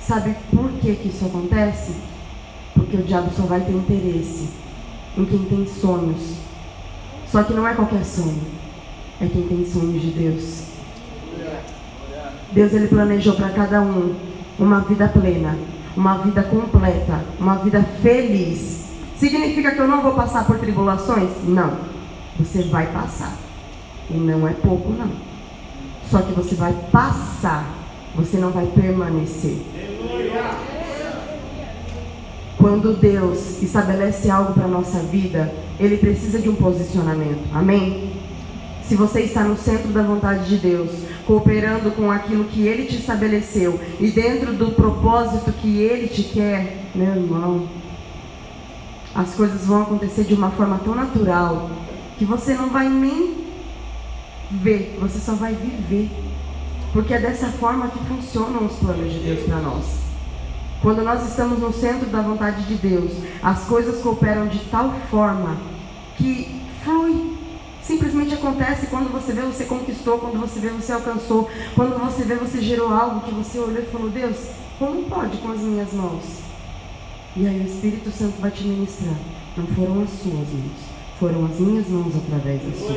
Sabe 0.00 0.34
por 0.54 0.70
que, 0.72 0.94
que 0.96 1.08
isso 1.08 1.24
acontece? 1.24 1.94
Porque 2.74 2.96
o 2.96 3.02
diabo 3.02 3.30
só 3.34 3.42
vai 3.42 3.60
ter 3.60 3.72
interesse 3.72 4.50
em 5.16 5.24
quem 5.24 5.44
tem 5.44 5.66
sonhos. 5.66 6.36
Só 7.26 7.42
que 7.42 7.52
não 7.52 7.66
é 7.66 7.74
qualquer 7.74 8.04
sonho, 8.04 8.40
é 9.20 9.26
quem 9.26 9.42
tem 9.42 9.66
sonhos 9.66 10.00
de 10.00 10.10
Deus. 10.10 10.62
Deus 12.52 12.72
ele 12.72 12.88
planejou 12.88 13.34
para 13.34 13.50
cada 13.50 13.80
um 13.80 14.14
uma 14.58 14.80
vida 14.80 15.08
plena, 15.08 15.56
uma 15.96 16.18
vida 16.18 16.42
completa, 16.42 17.24
uma 17.38 17.56
vida 17.56 17.82
feliz. 18.02 18.86
Significa 19.16 19.72
que 19.72 19.78
eu 19.78 19.86
não 19.86 20.02
vou 20.02 20.14
passar 20.14 20.46
por 20.46 20.58
tribulações? 20.58 21.30
Não. 21.44 21.76
Você 22.38 22.62
vai 22.62 22.86
passar. 22.86 23.36
E 24.10 24.14
não 24.14 24.48
é 24.48 24.52
pouco, 24.52 24.92
não. 24.92 25.10
Só 26.10 26.22
que 26.22 26.32
você 26.32 26.54
vai 26.54 26.74
passar, 26.90 27.66
você 28.16 28.38
não 28.38 28.50
vai 28.50 28.66
permanecer. 28.66 29.58
Quando 32.56 32.98
Deus 32.98 33.62
estabelece 33.62 34.30
algo 34.30 34.52
para 34.54 34.64
a 34.64 34.68
nossa 34.68 34.98
vida, 35.00 35.52
Ele 35.78 35.96
precisa 35.96 36.38
de 36.38 36.48
um 36.48 36.54
posicionamento. 36.54 37.40
Amém? 37.54 38.19
Se 38.90 38.96
você 38.96 39.20
está 39.20 39.44
no 39.44 39.56
centro 39.56 39.92
da 39.92 40.02
vontade 40.02 40.48
de 40.48 40.56
Deus, 40.56 40.90
cooperando 41.24 41.92
com 41.92 42.10
aquilo 42.10 42.46
que 42.46 42.66
Ele 42.66 42.86
te 42.86 42.96
estabeleceu 42.96 43.78
e 44.00 44.10
dentro 44.10 44.52
do 44.52 44.72
propósito 44.72 45.52
que 45.52 45.78
Ele 45.78 46.08
te 46.08 46.24
quer, 46.24 46.90
meu 46.92 47.14
irmão, 47.14 47.68
as 49.14 49.32
coisas 49.36 49.64
vão 49.64 49.82
acontecer 49.82 50.24
de 50.24 50.34
uma 50.34 50.50
forma 50.50 50.80
tão 50.84 50.96
natural 50.96 51.70
que 52.18 52.24
você 52.24 52.54
não 52.54 52.70
vai 52.70 52.88
nem 52.88 53.44
ver, 54.50 54.98
você 55.00 55.20
só 55.20 55.34
vai 55.34 55.54
viver. 55.54 56.10
Porque 56.92 57.14
é 57.14 57.20
dessa 57.20 57.46
forma 57.46 57.86
que 57.86 58.04
funcionam 58.06 58.66
os 58.66 58.74
planos 58.74 59.12
de 59.12 59.20
Deus 59.20 59.46
para 59.46 59.60
nós. 59.60 59.84
Quando 60.82 61.04
nós 61.04 61.28
estamos 61.28 61.60
no 61.60 61.72
centro 61.72 62.08
da 62.08 62.22
vontade 62.22 62.64
de 62.64 62.74
Deus, 62.74 63.12
as 63.40 63.66
coisas 63.66 64.02
cooperam 64.02 64.48
de 64.48 64.58
tal 64.64 64.92
forma 65.08 65.58
que 66.16 66.59
acontece 68.40 68.86
quando 68.86 69.12
você 69.12 69.32
vê, 69.32 69.42
você 69.42 69.64
conquistou, 69.64 70.18
quando 70.18 70.40
você 70.40 70.58
vê, 70.58 70.70
você 70.70 70.92
alcançou, 70.92 71.48
quando 71.74 71.98
você 71.98 72.24
vê, 72.24 72.34
você 72.34 72.60
gerou 72.60 72.92
algo 72.92 73.20
que 73.20 73.32
você 73.32 73.58
olhou 73.58 73.82
e 73.82 73.86
falou: 73.86 74.10
Deus, 74.10 74.36
como 74.78 75.04
pode 75.04 75.36
com 75.38 75.52
as 75.52 75.60
minhas 75.60 75.92
mãos? 75.92 76.24
E 77.36 77.46
aí 77.46 77.60
o 77.60 77.66
Espírito 77.66 78.10
Santo 78.10 78.40
vai 78.40 78.50
te 78.50 78.64
ministrar. 78.64 79.14
Não 79.56 79.66
foram 79.68 80.02
as 80.02 80.10
suas 80.10 80.34
mãos, 80.34 80.80
foram 81.18 81.44
as 81.44 81.60
minhas 81.60 81.88
mãos 81.88 82.12
através 82.16 82.62
das 82.62 82.78
suas. 82.78 82.96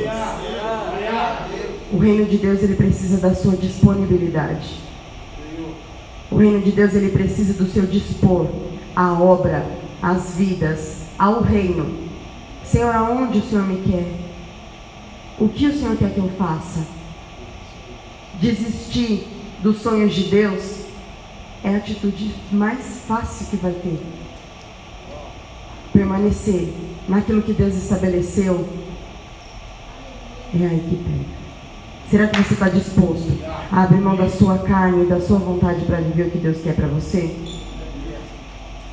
O 1.91 1.97
reino 1.97 2.25
de 2.25 2.37
Deus 2.37 2.63
ele 2.63 2.75
precisa 2.75 3.17
da 3.17 3.35
sua 3.35 3.55
disponibilidade. 3.55 4.81
O 6.31 6.37
reino 6.37 6.61
de 6.61 6.71
Deus 6.71 6.95
ele 6.95 7.09
precisa 7.11 7.53
do 7.53 7.69
seu 7.69 7.85
dispor 7.85 8.47
à 8.95 9.13
obra, 9.13 9.65
às 10.01 10.35
vidas, 10.35 11.03
ao 11.19 11.41
reino. 11.41 12.03
Senhor, 12.65 12.95
aonde 12.95 13.37
o 13.37 13.43
Senhor 13.43 13.67
me 13.67 13.77
quer? 13.83 14.22
O 15.39 15.49
que 15.49 15.67
o 15.67 15.77
Senhor 15.77 15.97
quer 15.97 16.13
que 16.13 16.19
eu 16.19 16.29
faça? 16.37 16.85
Desistir 18.39 19.27
dos 19.61 19.81
sonhos 19.81 20.13
de 20.13 20.23
Deus 20.25 20.83
é 21.63 21.69
a 21.69 21.77
atitude 21.77 22.33
mais 22.51 23.01
fácil 23.07 23.47
que 23.47 23.55
vai 23.55 23.71
ter 23.71 23.99
permanecer 25.93 26.73
naquilo 27.07 27.43
que 27.43 27.53
Deus 27.53 27.75
estabeleceu, 27.75 28.67
é 30.59 30.65
aí 30.65 30.83
que 30.89 30.95
pega. 30.95 31.43
Será 32.09 32.27
que 32.27 32.43
você 32.43 32.53
está 32.55 32.69
disposto 32.69 33.31
a 33.71 33.83
abrir 33.83 34.01
mão 34.01 34.15
da 34.15 34.29
sua 34.29 34.57
carne 34.57 35.03
e 35.03 35.07
da 35.07 35.21
sua 35.21 35.37
vontade 35.37 35.85
para 35.85 35.97
viver 35.97 36.27
o 36.27 36.31
que 36.31 36.37
Deus 36.39 36.57
quer 36.61 36.75
para 36.75 36.87
você? 36.87 37.35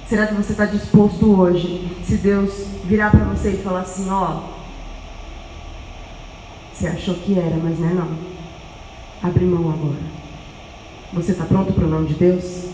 Será 0.07 0.27
que 0.27 0.35
você 0.35 0.53
está 0.53 0.67
disposto 0.67 1.41
hoje, 1.41 1.89
se 2.05 2.17
Deus 2.17 2.51
virar 2.85 3.11
para 3.11 3.25
você 3.25 3.51
e 3.51 3.63
falar 3.63 3.81
assim, 3.81 4.09
ó, 4.11 4.43
você 6.81 6.87
achou 6.87 7.15
que 7.17 7.39
era, 7.39 7.57
mas 7.57 7.79
não 7.79 7.91
é 7.91 7.93
não. 7.93 8.09
Abre 9.23 9.45
mão 9.45 9.71
agora. 9.71 10.01
Você 11.13 11.33
está 11.33 11.45
pronto 11.45 11.75
para 11.75 11.85
o 11.85 11.91
nome 11.91 12.09
de 12.09 12.15
Deus? 12.15 12.71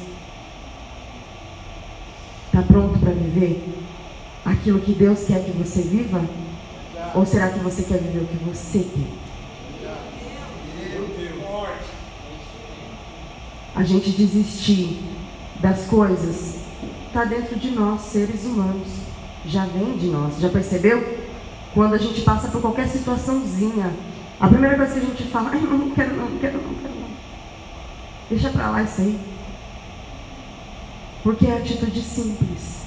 Está 2.47 2.63
pronto 2.63 3.01
para 3.01 3.11
viver? 3.11 3.75
aquilo 4.45 4.79
que 4.79 4.93
Deus 4.93 5.25
quer 5.25 5.45
que 5.45 5.51
você 5.51 5.83
viva? 5.83 6.25
Ou 7.17 7.27
será 7.27 7.49
que 7.49 7.59
você 7.59 7.83
quer 7.83 7.99
viver 7.99 8.21
o 8.21 8.27
que 8.27 8.45
você 8.45 8.79
quer? 8.79 9.27
a 13.75 13.83
gente 13.83 14.11
desistir 14.11 15.03
das 15.61 15.85
coisas, 15.85 16.61
está 17.07 17.27
dentro 17.27 17.59
de 17.59 17.73
nós, 17.73 18.01
seres 18.03 18.45
humanos. 18.45 18.89
Já 19.45 19.67
vem 19.67 19.99
de 19.99 20.07
nós. 20.07 20.41
Já 20.41 20.49
percebeu? 20.49 21.26
Quando 21.77 21.93
a 21.93 21.99
gente 21.99 22.23
passa 22.23 22.49
por 22.49 22.63
qualquer 22.63 22.89
situaçãozinha, 22.89 23.93
a 24.41 24.49
primeira 24.49 24.79
coisa 24.79 24.95
que 24.95 24.99
a 24.99 25.03
gente 25.11 25.25
fala, 25.25 25.51
ai, 25.53 25.61
não, 25.61 25.77
não 25.77 25.91
quero 25.91 26.17
não, 26.17 26.31
não 26.31 26.39
quero 26.39 26.57
não, 26.57 26.75
quero 26.75 26.95
não. 26.95 27.09
Deixa 28.31 28.49
pra 28.49 28.71
lá 28.71 28.83
isso 28.83 29.03
aí. 29.03 29.21
Porque 31.23 31.47
é 31.47 31.59
atitude 31.59 32.01
simples. 32.01 32.87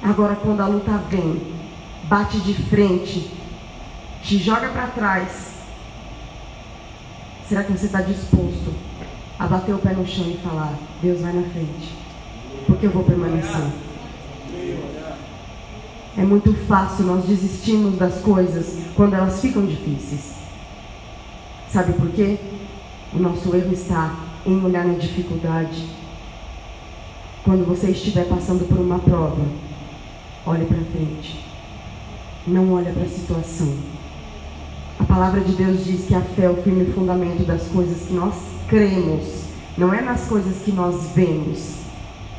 Agora, 0.00 0.36
quando 0.36 0.60
a 0.60 0.68
luta 0.68 0.92
vem, 1.10 1.52
bate 2.04 2.38
de 2.42 2.54
frente, 2.54 3.28
te 4.22 4.38
joga 4.38 4.68
para 4.68 4.86
trás, 4.86 5.54
será 7.48 7.64
que 7.64 7.72
você 7.72 7.86
está 7.86 8.02
disposto 8.02 8.72
a 9.36 9.48
bater 9.48 9.74
o 9.74 9.78
pé 9.78 9.94
no 9.94 10.06
chão 10.06 10.30
e 10.30 10.36
falar: 10.44 10.74
Deus 11.02 11.22
vai 11.22 11.32
na 11.32 11.42
frente, 11.50 11.92
porque 12.68 12.86
eu 12.86 12.92
vou 12.92 13.02
permanecer? 13.02 13.72
É 16.18 16.22
muito 16.22 16.54
fácil 16.66 17.04
nós 17.04 17.24
desistirmos 17.24 17.98
das 17.98 18.20
coisas 18.20 18.78
quando 18.94 19.14
elas 19.14 19.40
ficam 19.40 19.66
difíceis. 19.66 20.32
Sabe 21.70 21.92
por 21.92 22.08
quê? 22.10 22.38
O 23.12 23.18
nosso 23.18 23.54
erro 23.54 23.72
está 23.72 24.14
em 24.46 24.64
olhar 24.64 24.86
na 24.86 24.94
dificuldade. 24.94 25.84
Quando 27.44 27.66
você 27.66 27.90
estiver 27.90 28.24
passando 28.24 28.66
por 28.66 28.78
uma 28.78 28.98
prova, 28.98 29.44
olhe 30.46 30.64
para 30.64 30.78
frente. 30.78 31.44
Não 32.46 32.72
olhe 32.72 32.90
para 32.92 33.02
a 33.02 33.08
situação. 33.08 33.74
A 34.98 35.04
palavra 35.04 35.40
de 35.42 35.52
Deus 35.52 35.84
diz 35.84 36.06
que 36.06 36.14
a 36.14 36.20
fé 36.22 36.44
é 36.44 36.50
o 36.50 36.62
firme 36.62 36.92
fundamento 36.92 37.44
das 37.44 37.68
coisas 37.68 38.08
que 38.08 38.14
nós 38.14 38.34
cremos, 38.68 39.44
não 39.76 39.92
é 39.92 40.00
nas 40.00 40.26
coisas 40.26 40.62
que 40.64 40.72
nós 40.72 41.10
vemos. 41.14 41.74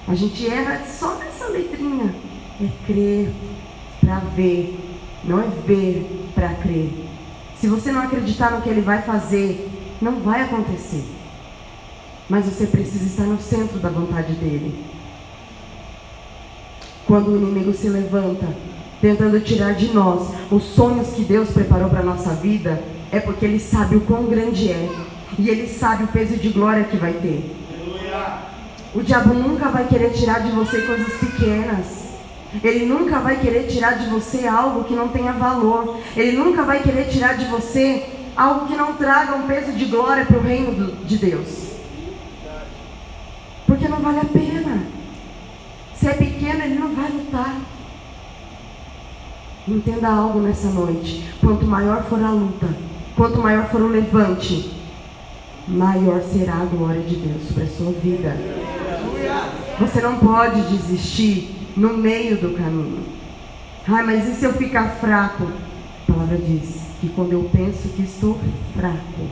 A 0.08 0.16
gente 0.16 0.48
erra 0.48 0.84
só 0.86 1.16
nessa 1.16 1.48
letrinha. 1.50 2.27
É 2.62 2.68
crer 2.86 3.32
para 4.02 4.20
ver, 4.20 4.80
não 5.24 5.40
é 5.40 5.48
ver 5.66 6.30
para 6.34 6.50
crer. 6.56 6.92
Se 7.60 7.68
você 7.68 7.92
não 7.92 8.02
acreditar 8.02 8.52
no 8.52 8.62
que 8.62 8.70
ele 8.70 8.82
vai 8.82 9.02
fazer, 9.02 9.70
não 10.02 10.20
vai 10.20 10.44
acontecer. 10.44 11.04
Mas 12.30 12.46
você 12.46 12.68
precisa 12.68 13.06
estar 13.06 13.24
no 13.24 13.40
centro 13.42 13.80
da 13.80 13.90
vontade 13.90 14.34
dele. 14.34 14.84
Quando 17.06 17.30
o 17.30 17.38
inimigo 17.38 17.74
se 17.74 17.90
levanta, 17.90 18.48
tentando 19.02 19.40
tirar 19.40 19.74
de 19.74 19.94
nós 19.94 20.30
os 20.52 20.64
sonhos 20.64 21.10
que 21.10 21.24
Deus 21.24 21.50
preparou 21.50 21.90
para 21.90 22.02
a 22.02 22.06
nossa 22.06 22.32
vida, 22.34 22.84
é 23.12 23.20
porque 23.20 23.46
Ele 23.46 23.60
sabe 23.60 23.96
o 23.96 24.02
quão 24.02 24.26
grande 24.26 24.72
é. 24.72 24.90
E 25.40 25.50
Ele 25.50 25.68
sabe 25.68 26.04
o 26.04 26.08
peso 26.08 26.38
de 26.38 26.50
glória 26.50 26.84
que 26.84 26.98
vai 26.98 27.14
ter. 27.14 27.56
O 28.94 29.02
diabo 29.02 29.34
nunca 29.34 29.70
vai 29.70 29.88
querer 29.88 30.12
tirar 30.12 30.40
de 30.40 30.52
você 30.52 30.82
coisas 30.82 31.14
pequenas. 31.14 32.07
Ele 32.64 32.86
nunca 32.86 33.20
vai 33.20 33.38
querer 33.38 33.68
tirar 33.68 33.98
de 33.98 34.08
você 34.08 34.48
algo 34.48 34.84
que 34.84 34.94
não 34.94 35.10
tenha 35.10 35.34
valor. 35.34 35.98
Ele 36.16 36.38
nunca 36.38 36.64
vai 36.64 36.82
querer 36.82 37.08
tirar 37.10 37.38
de 37.38 37.46
você 37.46 38.06
algo 38.36 38.68
que 38.68 38.76
não 38.76 38.94
traga 38.94 39.36
um 39.36 39.48
peso 39.48 39.72
de 39.72 39.86
glória 39.86 40.26
para 40.26 40.38
o 40.38 40.42
reino 40.42 40.72
do, 40.74 41.06
de 41.06 41.18
Deus. 41.18 41.68
Porque 43.66 43.88
não 43.88 44.00
vale 44.00 44.20
a 44.20 44.26
pena. 44.26 44.84
Se 45.96 46.08
é 46.08 46.14
pequeno, 46.14 46.64
ele 46.64 46.76
não 46.76 46.94
vai 46.94 47.10
lutar. 47.10 47.56
Entenda 49.68 50.08
algo 50.08 50.40
nessa 50.40 50.70
noite. 50.70 51.26
Quanto 51.42 51.66
maior 51.66 52.04
for 52.06 52.24
a 52.24 52.32
luta, 52.32 52.68
quanto 53.16 53.42
maior 53.42 53.70
for 53.70 53.82
o 53.82 53.88
levante, 53.88 54.72
maior 55.68 56.22
será 56.22 56.62
a 56.62 56.66
glória 56.66 57.02
de 57.02 57.16
Deus 57.18 57.48
sobre 57.48 57.64
a 57.64 57.68
sua 57.68 57.92
vida. 57.92 58.38
Você 59.80 60.00
não 60.00 60.18
pode 60.20 60.62
desistir 60.62 61.57
no 61.78 61.96
meio 61.96 62.38
do 62.38 62.58
caminho. 62.58 63.04
Ai, 63.88 64.04
mas 64.04 64.28
e 64.28 64.34
se 64.34 64.44
eu 64.44 64.54
ficar 64.54 64.96
fraco? 64.96 65.44
A 65.44 66.12
palavra 66.12 66.38
diz 66.38 66.82
que 67.00 67.08
quando 67.10 67.34
eu 67.34 67.50
penso 67.54 67.90
que 67.90 68.02
estou 68.02 68.40
fraco, 68.76 69.28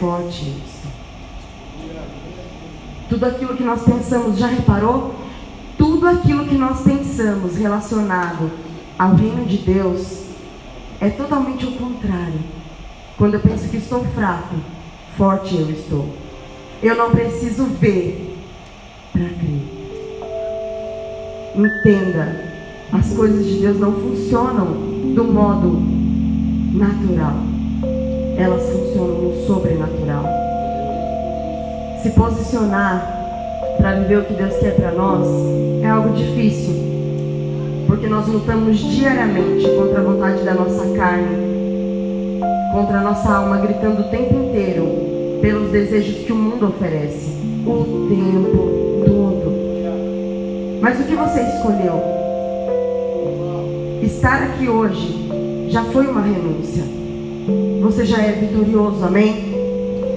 forte 0.00 0.54
estou. 0.66 0.90
Tudo 3.10 3.26
aquilo 3.26 3.56
que 3.56 3.62
nós 3.62 3.82
pensamos, 3.82 4.38
já 4.38 4.46
reparou? 4.46 5.14
Tudo 5.76 6.08
aquilo 6.08 6.46
que 6.46 6.56
nós 6.56 6.80
pensamos 6.80 7.56
relacionado 7.56 8.50
ao 8.98 9.14
reino 9.14 9.44
de 9.44 9.58
Deus 9.58 10.24
é 11.00 11.10
totalmente 11.10 11.66
o 11.66 11.72
contrário. 11.72 12.40
Quando 13.16 13.34
eu 13.34 13.40
penso 13.40 13.68
que 13.68 13.76
estou 13.76 14.04
fraco, 14.06 14.54
forte 15.16 15.54
eu 15.54 15.70
estou. 15.70 16.08
Eu 16.82 16.96
não 16.96 17.10
preciso 17.10 17.66
ver 17.66 18.36
para 19.12 19.24
crer. 19.24 19.77
Entenda, 21.54 22.36
as 22.92 23.12
coisas 23.12 23.44
de 23.44 23.60
Deus 23.60 23.78
não 23.78 23.92
funcionam 23.92 24.66
do 25.14 25.24
modo 25.24 25.80
natural. 26.74 27.34
Elas 28.36 28.62
funcionam 28.70 29.22
no 29.22 29.46
sobrenatural. 29.46 30.24
Se 32.02 32.10
posicionar 32.10 33.14
para 33.78 34.00
viver 34.00 34.18
o 34.18 34.24
que 34.24 34.34
Deus 34.34 34.54
quer 34.56 34.76
para 34.76 34.92
nós 34.92 35.26
é 35.82 35.88
algo 35.88 36.14
difícil 36.14 36.88
porque 37.88 38.06
nós 38.06 38.28
lutamos 38.28 38.78
diariamente 38.78 39.66
contra 39.70 40.00
a 40.00 40.04
vontade 40.04 40.44
da 40.44 40.52
nossa 40.52 40.86
carne, 40.94 42.38
contra 42.70 42.98
a 42.98 43.02
nossa 43.02 43.32
alma, 43.32 43.56
gritando 43.56 44.02
o 44.02 44.10
tempo 44.10 44.34
inteiro 44.34 44.84
pelos 45.40 45.70
desejos 45.70 46.26
que 46.26 46.30
o 46.30 46.36
mundo 46.36 46.66
oferece, 46.66 47.30
o 47.66 48.08
tempo 48.10 49.04
todo. 49.06 49.47
Mas 50.80 51.00
o 51.00 51.04
que 51.04 51.14
você 51.14 51.40
escolheu? 51.40 52.00
Estar 54.02 54.42
aqui 54.44 54.68
hoje 54.68 55.28
já 55.68 55.82
foi 55.84 56.06
uma 56.06 56.20
renúncia. 56.20 56.84
Você 57.82 58.04
já 58.04 58.22
é 58.22 58.32
vitorioso, 58.32 59.04
amém? 59.04 59.54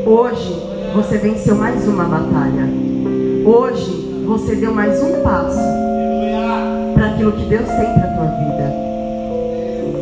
Hoje 0.06 0.56
você 0.94 1.18
venceu 1.18 1.56
mais 1.56 1.88
uma 1.88 2.04
batalha. 2.04 2.70
Hoje 3.44 4.24
você 4.26 4.56
deu 4.56 4.74
mais 4.74 5.02
um 5.02 5.24
passo 5.24 5.60
para 6.94 7.08
aquilo 7.08 7.32
que 7.32 7.46
Deus 7.46 7.68
tem 7.68 7.94
para 7.94 8.04
a 8.04 8.16
tua 8.16 8.28
vida. 8.28 8.74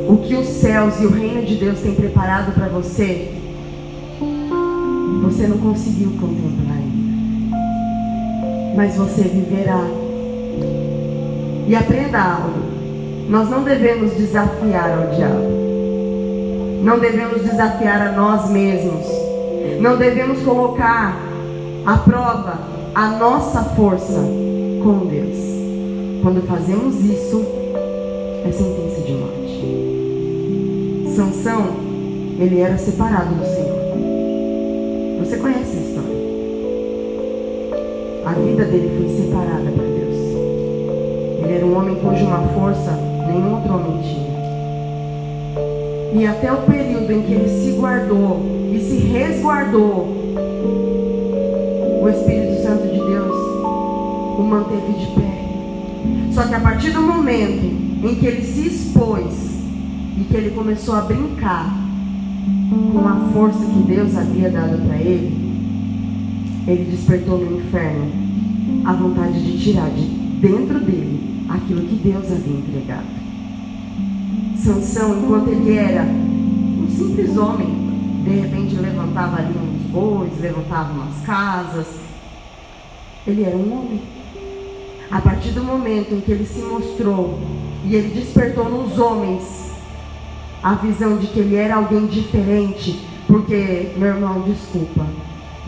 O 0.10 0.18
que 0.18 0.36
os 0.36 0.48
céus 0.48 1.00
e 1.00 1.06
o 1.06 1.12
reino 1.12 1.46
de 1.46 1.56
Deus 1.56 1.80
têm 1.80 1.96
preparado 1.96 2.52
para 2.54 2.68
você, 2.68 3.32
você 5.22 5.48
não 5.48 5.58
conseguiu 5.58 6.10
contemplar 6.20 6.78
ainda. 6.78 7.56
Mas 8.76 8.96
você 8.98 9.22
viverá. 9.22 9.99
E 11.68 11.76
aprenda 11.76 12.20
algo. 12.20 12.60
Nós 13.30 13.50
não 13.50 13.64
devemos 13.64 14.14
desafiar 14.14 14.92
ao 14.92 15.08
diabo. 15.16 15.60
Não 16.84 17.00
devemos 17.00 17.42
desafiar 17.44 18.08
a 18.08 18.12
nós 18.14 18.50
mesmos. 18.50 19.06
Não 19.80 19.98
devemos 19.98 20.42
colocar 20.42 21.16
à 21.86 21.98
prova 21.98 22.60
a 22.96 23.10
nossa 23.18 23.64
força 23.76 24.20
com 24.84 25.06
Deus. 25.08 25.38
Quando 26.24 26.46
fazemos 26.48 26.96
isso, 27.06 27.46
é 28.46 28.52
sentença 28.52 29.02
de 29.02 29.14
morte. 29.14 29.50
Sansão, 31.16 31.68
ele 32.40 32.60
era 32.60 32.78
separado 32.78 33.36
do 33.36 33.46
Senhor. 33.46 33.80
Você 35.20 35.38
conhece 35.38 35.78
a 35.78 35.82
história. 35.82 36.20
A 38.26 38.34
vida 38.34 38.66
dele 38.66 38.92
foi 38.98 39.10
separada 39.16 39.72
para. 39.72 39.89
Ele 41.50 41.58
era 41.58 41.66
um 41.66 41.76
homem 41.76 41.96
cuja 41.96 42.28
força 42.54 42.92
nenhum 43.26 43.56
outro 43.56 43.74
homem 43.74 44.04
tinha. 44.04 44.30
E 46.14 46.28
até 46.28 46.54
o 46.54 46.58
período 46.58 47.12
em 47.12 47.24
que 47.24 47.34
ele 47.34 47.50
se 47.50 47.72
guardou 47.72 48.40
e 48.72 48.80
se 48.80 48.98
resguardou, 49.08 50.16
o 52.04 52.08
Espírito 52.08 52.62
Santo 52.62 52.84
de 52.84 53.00
Deus 53.00 53.36
o 54.38 54.44
manteve 54.44 54.94
de 54.94 55.08
pé. 55.20 56.34
Só 56.34 56.44
que 56.44 56.54
a 56.54 56.60
partir 56.60 56.92
do 56.92 57.02
momento 57.02 57.66
em 58.04 58.14
que 58.14 58.28
ele 58.28 58.44
se 58.44 58.68
expôs 58.68 59.34
e 60.20 60.26
que 60.26 60.38
ele 60.38 60.52
começou 60.52 60.98
a 60.98 61.02
brincar 61.02 61.74
com 62.94 63.08
a 63.08 63.32
força 63.34 63.66
que 63.66 63.92
Deus 63.92 64.16
havia 64.16 64.52
dado 64.52 64.88
para 64.88 64.98
ele, 64.98 65.36
ele 66.68 66.92
despertou 66.92 67.40
no 67.40 67.58
inferno 67.58 68.06
a 68.86 68.94
vontade 68.94 69.44
de 69.44 69.58
tirar 69.58 69.90
de 69.90 70.04
dentro 70.40 70.80
dele 70.80 71.39
aquilo 71.60 71.82
que 71.82 71.96
Deus 71.96 72.26
havia 72.32 72.58
entregado. 72.58 73.06
Sansão, 74.58 75.20
enquanto 75.20 75.50
ele 75.50 75.78
era 75.78 76.04
um 76.04 76.88
simples 76.90 77.38
homem, 77.38 77.90
de 78.24 78.30
repente 78.32 78.76
levantava 78.76 79.38
ali 79.38 79.54
uns 79.58 79.92
bois, 79.92 80.32
levantava 80.40 80.92
umas 80.92 81.22
casas. 81.26 81.88
Ele 83.26 83.44
era 83.44 83.56
um 83.56 83.80
homem 83.80 84.02
a 85.12 85.22
partir 85.22 85.52
do 85.52 85.64
momento 85.64 86.14
em 86.14 86.22
que 86.22 86.32
ele 86.32 86.46
se 86.46 86.62
mostrou 86.62 87.40
e 87.84 87.96
ele 87.96 88.10
despertou 88.10 88.70
nos 88.70 89.00
homens 89.00 89.72
a 90.62 90.76
visão 90.76 91.18
de 91.18 91.28
que 91.28 91.40
ele 91.40 91.56
era 91.56 91.76
alguém 91.76 92.06
diferente, 92.06 93.08
porque, 93.28 93.94
meu 93.98 94.10
irmão, 94.10 94.42
desculpa, 94.42 95.06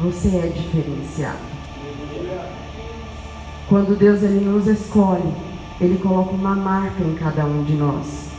Você 0.03 0.29
é 0.29 0.47
diferenciado. 0.47 1.37
Quando 3.69 3.97
Deus 3.97 4.23
ele 4.23 4.43
nos 4.43 4.67
escolhe, 4.67 5.31
ele 5.81 5.97
coloca 5.97 6.31
uma 6.31 6.55
marca 6.55 7.03
em 7.03 7.15
cada 7.15 7.43
um 7.43 7.63
de 7.63 7.73
nós. 7.73 8.29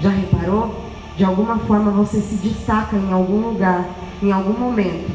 Já 0.00 0.10
reparou? 0.10 0.84
De 1.16 1.24
alguma 1.24 1.58
forma 1.58 1.90
você 1.90 2.20
se 2.20 2.36
destaca 2.36 2.96
em 2.96 3.12
algum 3.12 3.40
lugar, 3.48 3.84
em 4.22 4.30
algum 4.30 4.58
momento. 4.58 5.10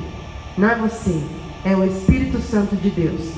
Não 0.58 0.70
é 0.70 0.76
você, 0.76 1.24
é 1.64 1.76
o 1.76 1.86
Espírito 1.86 2.40
Santo 2.42 2.76
de 2.76 2.90
Deus. 2.90 3.32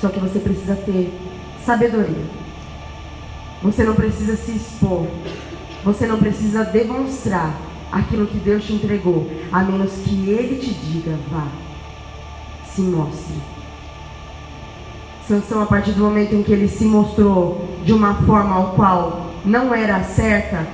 Só 0.00 0.08
que 0.08 0.18
você 0.18 0.38
precisa 0.38 0.74
ter 0.74 1.12
sabedoria. 1.64 2.24
Você 3.62 3.84
não 3.84 3.94
precisa 3.94 4.36
se 4.36 4.52
expor. 4.52 5.06
Você 5.84 6.06
não 6.06 6.18
precisa 6.18 6.64
demonstrar 6.64 7.54
aquilo 7.92 8.26
que 8.26 8.38
Deus 8.38 8.64
te 8.64 8.72
entregou, 8.72 9.30
a 9.52 9.62
menos 9.62 9.92
que 10.04 10.30
Ele 10.30 10.56
te 10.56 10.72
diga, 10.72 11.16
vá, 11.30 11.48
se 12.66 12.80
mostre. 12.80 13.57
Sansão, 15.28 15.60
a 15.60 15.66
partir 15.66 15.92
do 15.92 16.02
momento 16.02 16.34
em 16.34 16.42
que 16.42 16.50
ele 16.50 16.66
se 16.66 16.86
mostrou 16.86 17.68
de 17.84 17.92
uma 17.92 18.14
forma 18.22 18.54
ao 18.54 18.72
qual 18.72 19.30
não 19.44 19.74
era 19.74 20.02
certa, 20.02 20.66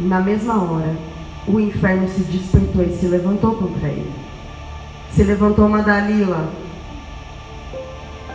na 0.00 0.18
mesma 0.20 0.62
hora, 0.62 0.96
o 1.46 1.60
inferno 1.60 2.08
se 2.08 2.22
despertou 2.22 2.82
e 2.82 2.96
se 2.96 3.06
levantou 3.06 3.54
contra 3.56 3.86
ele. 3.86 4.10
Se 5.10 5.22
levantou 5.24 5.66
uma 5.66 5.82
Dalila, 5.82 6.48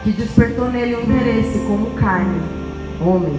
que 0.03 0.11
despertou 0.11 0.69
nele 0.69 0.95
um 0.95 1.01
interesse 1.01 1.57
como 1.65 1.95
carne, 1.95 2.39
homem. 3.01 3.35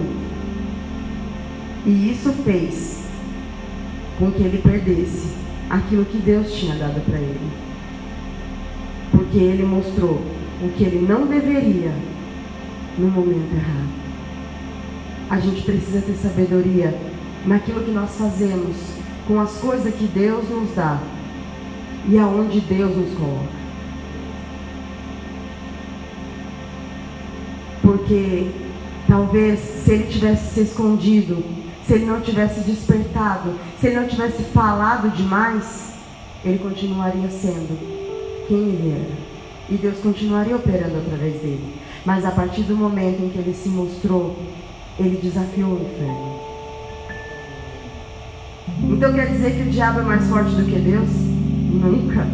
E 1.85 2.11
isso 2.11 2.33
fez 2.43 2.99
com 4.19 4.29
que 4.29 4.43
ele 4.43 4.57
perdesse 4.57 5.37
aquilo 5.69 6.03
que 6.03 6.17
Deus 6.17 6.51
tinha 6.51 6.75
dado 6.75 6.99
para 7.05 7.17
ele. 7.17 7.49
Porque 9.11 9.37
ele 9.37 9.63
mostrou 9.63 10.21
o 10.61 10.69
que 10.69 10.83
ele 10.83 11.05
não 11.07 11.25
deveria 11.25 11.93
no 12.97 13.09
momento 13.09 13.53
errado. 13.53 13.99
A 15.29 15.39
gente 15.39 15.61
precisa 15.61 16.01
ter 16.01 16.15
sabedoria 16.15 16.99
naquilo 17.45 17.83
que 17.83 17.91
nós 17.91 18.15
fazemos, 18.17 18.75
com 19.27 19.39
as 19.39 19.57
coisas 19.57 19.93
que 19.93 20.05
Deus 20.05 20.49
nos 20.49 20.75
dá 20.75 20.99
e 22.07 22.17
aonde 22.17 22.59
Deus 22.61 22.95
nos 22.95 23.13
coloca. 23.17 23.59
Porque 27.81 28.49
talvez 29.07 29.59
se 29.59 29.91
ele 29.91 30.03
tivesse 30.05 30.53
se 30.53 30.61
escondido, 30.61 31.43
se 31.85 31.93
ele 31.93 32.05
não 32.05 32.21
tivesse 32.21 32.61
despertado, 32.61 33.53
se 33.79 33.87
ele 33.87 33.99
não 33.99 34.07
tivesse 34.07 34.43
falado 34.45 35.09
demais, 35.15 35.93
ele 36.43 36.59
continuaria 36.59 37.29
sendo 37.29 37.77
quem 38.47 38.57
ele 38.57 38.91
era. 38.91 39.28
E 39.71 39.75
Deus 39.75 39.99
continuaria 39.99 40.55
operando 40.55 40.97
através 40.97 41.41
dele. 41.41 41.75
Mas 42.03 42.25
a 42.25 42.31
partir 42.31 42.63
do 42.63 42.75
momento 42.75 43.23
em 43.23 43.29
que 43.29 43.37
ele 43.37 43.53
se 43.53 43.69
mostrou, 43.69 44.35
ele 44.97 45.19
desafiou 45.21 45.71
o 45.71 45.81
inferno. 45.81 46.39
Então 48.91 49.13
quer 49.13 49.27
dizer 49.27 49.55
que 49.55 49.69
o 49.69 49.71
diabo 49.71 49.99
é 49.99 50.03
mais 50.03 50.27
forte 50.27 50.55
do 50.55 50.65
que 50.65 50.79
Deus? 50.79 51.09
Nunca. 51.09 52.25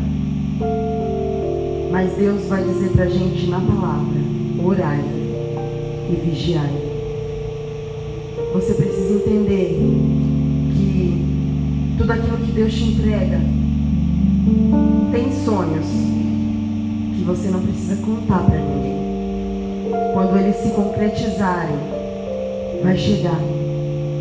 Mas 1.92 2.14
Deus 2.14 2.46
vai 2.48 2.64
dizer 2.64 2.90
para 2.92 3.06
a 3.06 3.10
gente 3.10 3.48
na 3.48 3.60
palavra: 3.60 4.20
orai 4.64 5.04
e 6.10 6.16
vigiai. 6.16 6.86
Você 8.54 8.74
precisa 8.76 9.14
entender 9.16 9.78
que 10.74 11.96
tudo 11.98 12.12
aquilo 12.12 12.38
que 12.38 12.52
Deus 12.54 12.74
te 12.74 12.84
entrega 12.84 13.42
tem 15.12 15.32
sonhos 15.44 15.86
você 17.26 17.48
não 17.48 17.60
precisa 17.60 17.96
contar 18.06 18.46
para 18.46 18.60
ninguém. 18.60 18.96
Quando 20.14 20.38
eles 20.38 20.56
se 20.58 20.70
concretizarem, 20.70 21.76
vai 22.84 22.96
chegar 22.98 23.40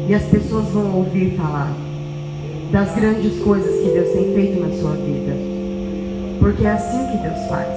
e 0.08 0.14
as 0.14 0.22
pessoas 0.24 0.68
vão 0.68 0.96
ouvir 0.96 1.36
falar 1.36 1.72
das 2.72 2.94
grandes 2.94 3.38
coisas 3.40 3.82
que 3.82 3.90
Deus 3.90 4.10
tem 4.10 4.34
feito 4.34 4.60
na 4.60 4.74
sua 4.74 4.92
vida. 4.92 5.36
Porque 6.40 6.66
é 6.66 6.70
assim 6.70 7.06
que 7.10 7.22
Deus 7.22 7.46
faz. 7.48 7.68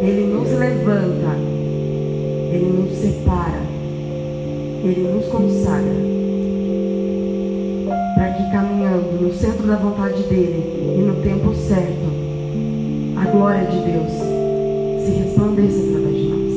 Ele 0.00 0.26
nos 0.34 0.50
levanta, 0.50 1.36
Ele 2.52 2.82
nos 2.82 2.98
separa, 2.98 3.62
Ele 4.82 5.08
nos 5.14 5.26
consagra. 5.26 6.12
Para 8.16 8.32
que 8.32 8.50
caminhando 8.50 9.22
no 9.22 9.32
centro 9.32 9.66
da 9.66 9.76
vontade 9.76 10.22
dEle 10.24 10.96
e 10.98 11.00
no 11.00 11.22
tempo 11.22 11.54
certo, 11.54 12.21
a 13.22 13.24
glória 13.26 13.64
de 13.66 13.78
Deus 13.78 14.10
se 15.04 15.12
resplandeça 15.12 15.78
através 15.78 16.16
de 16.16 16.28
nós. 16.28 16.52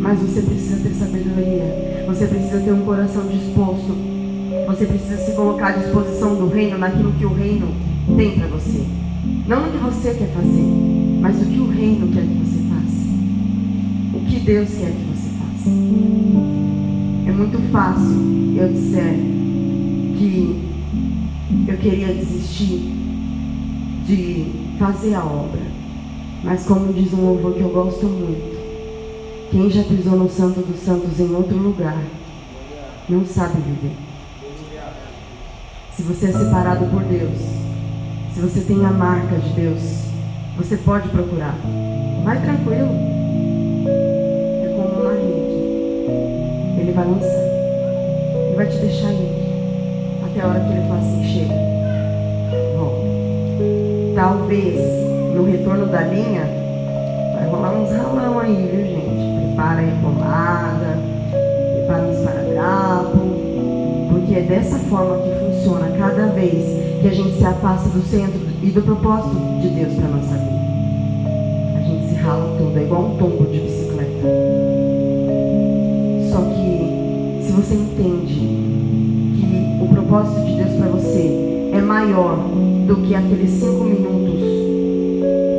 Mas 0.00 0.20
você 0.20 0.40
precisa 0.40 0.76
ter 0.82 0.94
sabedoria, 0.94 2.04
você 2.06 2.26
precisa 2.26 2.60
ter 2.60 2.72
um 2.72 2.80
coração 2.80 3.26
disposto, 3.28 3.94
você 4.66 4.86
precisa 4.86 5.18
se 5.18 5.32
colocar 5.32 5.68
à 5.68 5.72
disposição 5.72 6.34
do 6.34 6.48
reino 6.48 6.78
naquilo 6.78 7.12
que 7.12 7.26
o 7.26 7.34
reino 7.34 7.68
tem 8.16 8.38
para 8.38 8.46
você. 8.46 8.86
Não 9.46 9.66
no 9.66 9.72
que 9.72 9.76
você 9.76 10.14
quer 10.14 10.28
fazer, 10.28 10.64
mas 11.20 11.42
o 11.42 11.44
que 11.44 11.58
o 11.58 11.68
reino 11.68 12.08
quer 12.08 12.22
que 12.22 12.34
você 12.34 12.60
faça. 12.70 13.06
O 14.14 14.20
que 14.26 14.40
Deus 14.40 14.70
quer 14.70 14.92
que 14.92 15.04
você 15.12 15.28
faça. 15.36 15.68
É 17.26 17.32
muito 17.32 17.70
fácil 17.70 18.56
eu 18.56 18.72
dizer 18.72 19.14
que 20.16 20.68
eu 21.68 21.76
queria 21.76 22.14
desistir 22.14 22.94
de 24.06 24.67
fazer 24.78 25.14
a 25.14 25.24
obra. 25.24 25.60
Mas 26.42 26.64
como 26.64 26.92
diz 26.92 27.12
um 27.12 27.26
louvor 27.26 27.54
que 27.54 27.60
eu 27.60 27.70
gosto 27.70 28.06
muito, 28.06 28.58
quem 29.50 29.68
já 29.70 29.82
pisou 29.82 30.16
no 30.16 30.30
Santo 30.30 30.60
dos 30.60 30.80
Santos 30.80 31.18
em 31.18 31.34
outro 31.34 31.56
lugar, 31.56 31.98
não 33.08 33.26
sabe 33.26 33.60
viver. 33.60 33.96
Se 35.96 36.02
você 36.02 36.26
é 36.26 36.32
separado 36.32 36.86
por 36.86 37.02
Deus, 37.02 37.38
se 38.32 38.40
você 38.40 38.60
tem 38.60 38.84
a 38.86 38.90
marca 38.90 39.36
de 39.36 39.48
Deus, 39.50 39.82
você 40.56 40.76
pode 40.76 41.08
procurar. 41.08 41.56
Vai 42.24 42.40
tranquilo. 42.40 42.88
É 44.62 44.74
como 44.76 45.00
uma 45.00 45.12
rede. 45.12 46.80
Ele 46.80 46.92
vai 46.92 47.04
lançar. 47.04 47.26
Ele 48.46 48.56
vai 48.56 48.66
te 48.66 48.78
deixar 48.78 49.12
ir. 49.12 50.24
Até 50.24 50.40
a 50.40 50.46
hora 50.46 50.60
que 50.60 50.70
ele 50.70 50.82
fala 50.82 51.00
assim, 51.00 51.24
chega. 51.24 51.68
Talvez 54.18 54.74
no 55.32 55.44
retorno 55.44 55.86
da 55.86 56.00
linha 56.00 56.42
vai 57.34 57.48
rolar 57.48 57.70
uns 57.70 57.92
ralão 57.92 58.40
aí, 58.40 58.68
viu 58.68 58.84
gente? 58.84 59.46
Prepara 59.46 59.78
aí 59.78 59.90
a 59.90 60.02
pomada, 60.02 60.98
prepara 61.76 62.02
um 62.02 62.12
esparadrapo, 62.12 63.18
porque 64.10 64.34
é 64.34 64.42
dessa 64.42 64.76
forma 64.90 65.18
que 65.18 65.30
funciona 65.38 65.96
cada 65.96 66.26
vez 66.32 67.00
que 67.00 67.06
a 67.06 67.12
gente 67.12 67.38
se 67.38 67.44
afasta 67.44 67.90
do 67.90 68.02
centro 68.02 68.40
e 68.60 68.70
do 68.72 68.82
propósito 68.82 69.36
de 69.60 69.68
Deus 69.68 69.94
para 69.94 70.08
nossa 70.08 70.34
vida. 70.34 71.76
A 71.76 71.80
gente 71.80 72.08
se 72.08 72.14
rala 72.16 72.58
tudo, 72.58 72.76
é 72.76 72.82
igual 72.82 73.02
um 73.02 73.16
tombo 73.18 73.46
de 73.52 73.60
bicicleta. 73.60 74.26
Só 76.32 76.40
que 76.40 77.46
se 77.46 77.52
você 77.52 77.74
entende 77.76 78.34
que 78.34 79.78
o 79.80 79.86
propósito 79.86 80.44
de 80.44 80.56
Deus 80.56 80.72
para 80.72 80.88
você 80.88 81.70
é 81.72 81.80
maior 81.80 82.67
do 82.88 82.96
que 82.96 83.14
aqueles 83.14 83.50
cinco 83.50 83.84
minutos 83.84 84.40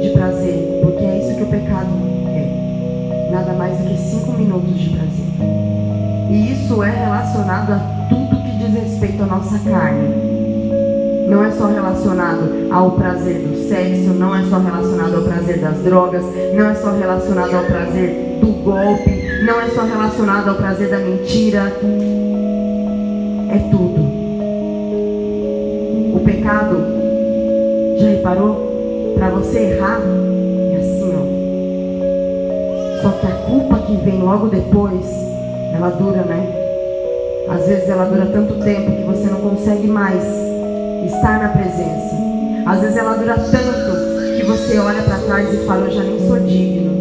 de 0.02 0.10
prazer, 0.14 0.80
porque 0.82 1.06
é 1.06 1.20
isso 1.20 1.38
que 1.38 1.44
o 1.44 1.46
pecado 1.46 1.90
é. 2.26 3.30
Nada 3.32 3.54
mais 3.54 3.78
do 3.78 3.88
que 3.88 3.98
cinco 3.98 4.32
minutos 4.32 4.80
de 4.80 4.90
prazer. 4.90 6.30
E 6.32 6.54
isso 6.54 6.82
é 6.82 6.90
relacionado 6.90 7.74
a 7.74 8.08
tudo 8.10 8.36
que 8.44 8.58
diz 8.58 8.74
respeito 8.74 9.22
à 9.22 9.28
nossa 9.28 9.60
carne. 9.60 10.10
Não 11.30 11.46
é 11.46 11.52
só 11.52 11.68
relacionado 11.68 12.68
ao 12.72 12.92
prazer 12.94 13.42
do 13.42 13.70
sexo, 13.70 14.12
não 14.16 14.36
é 14.36 14.44
só 14.46 14.58
relacionado 14.58 15.16
ao 15.18 15.22
prazer 15.22 15.60
das 15.60 15.78
drogas, 15.84 16.24
não 16.56 16.68
é 16.68 16.74
só 16.74 16.98
relacionado 16.98 17.54
ao 17.54 17.64
prazer 17.64 18.40
do 18.42 18.48
golpe, 18.64 19.44
não 19.46 19.62
é 19.62 19.70
só 19.70 19.84
relacionado 19.84 20.50
ao 20.50 20.56
prazer 20.56 20.90
da 20.90 20.98
mentira. 20.98 21.78
Logo 34.30 34.48
depois, 34.48 35.08
ela 35.74 35.90
dura, 35.90 36.22
né? 36.22 36.48
Às 37.50 37.66
vezes 37.66 37.90
ela 37.90 38.06
dura 38.06 38.28
tanto 38.28 38.64
tempo 38.64 38.92
que 38.92 39.04
você 39.04 39.28
não 39.28 39.42
consegue 39.42 39.88
mais 39.88 40.24
estar 41.04 41.40
na 41.40 41.50
presença. 41.50 42.16
Às 42.64 42.82
vezes 42.82 42.98
ela 42.98 43.16
dura 43.16 43.34
tanto 43.34 44.38
que 44.38 44.46
você 44.46 44.78
olha 44.78 45.02
para 45.02 45.18
trás 45.18 45.52
e 45.52 45.66
fala, 45.66 45.88
eu 45.88 45.92
já 45.92 46.04
nem 46.04 46.28
sou 46.28 46.40
digno. 46.42 46.92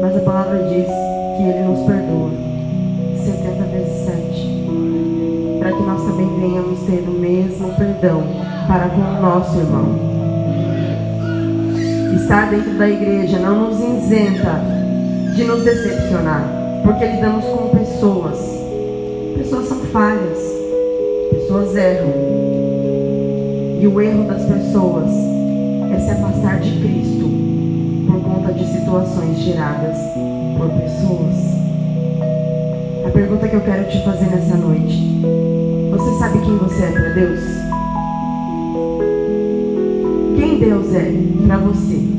Mas 0.00 0.16
a 0.16 0.20
palavra 0.20 0.62
diz 0.62 0.86
que 0.86 1.42
Ele 1.42 1.68
nos 1.68 1.80
perdoa 1.80 2.30
70 3.22 3.62
vezes 3.64 4.06
7. 4.06 5.58
Para 5.58 5.72
que 5.72 5.82
nós 5.82 6.02
também 6.04 6.40
venhamos 6.40 6.80
ter 6.86 7.04
o 7.06 7.20
mesmo 7.20 7.68
perdão 7.74 8.22
para 8.66 8.88
com 8.88 9.02
o 9.02 9.20
nosso 9.20 9.58
irmão. 9.58 10.10
Estar 12.16 12.48
dentro 12.48 12.78
da 12.78 12.88
igreja 12.88 13.38
não 13.38 13.68
nos 13.68 13.78
isenta 13.78 14.79
de 15.40 15.46
nos 15.46 15.64
decepcionar, 15.64 16.44
porque 16.84 17.06
lidamos 17.06 17.46
com 17.46 17.68
pessoas. 17.68 18.36
Pessoas 19.38 19.68
são 19.68 19.78
falhas, 19.86 20.38
pessoas 21.30 21.74
erram. 21.74 22.12
E 23.80 23.86
o 23.86 24.00
erro 24.02 24.24
das 24.24 24.44
pessoas 24.44 25.08
é 25.94 25.98
se 25.98 26.10
afastar 26.10 26.60
de 26.60 26.78
Cristo 26.80 27.30
por 28.06 28.20
conta 28.22 28.52
de 28.52 28.66
situações 28.66 29.38
geradas 29.38 29.96
por 30.58 30.68
pessoas. 30.78 31.36
A 33.06 33.10
pergunta 33.10 33.48
que 33.48 33.56
eu 33.56 33.62
quero 33.62 33.88
te 33.88 34.04
fazer 34.04 34.26
nessa 34.26 34.58
noite: 34.58 35.22
você 35.90 36.18
sabe 36.18 36.38
quem 36.40 36.58
você 36.58 36.82
é 36.82 36.92
para 36.92 37.08
Deus? 37.14 37.40
Quem 40.36 40.58
Deus 40.58 40.94
é 40.94 41.46
para 41.46 41.56
você? 41.56 42.09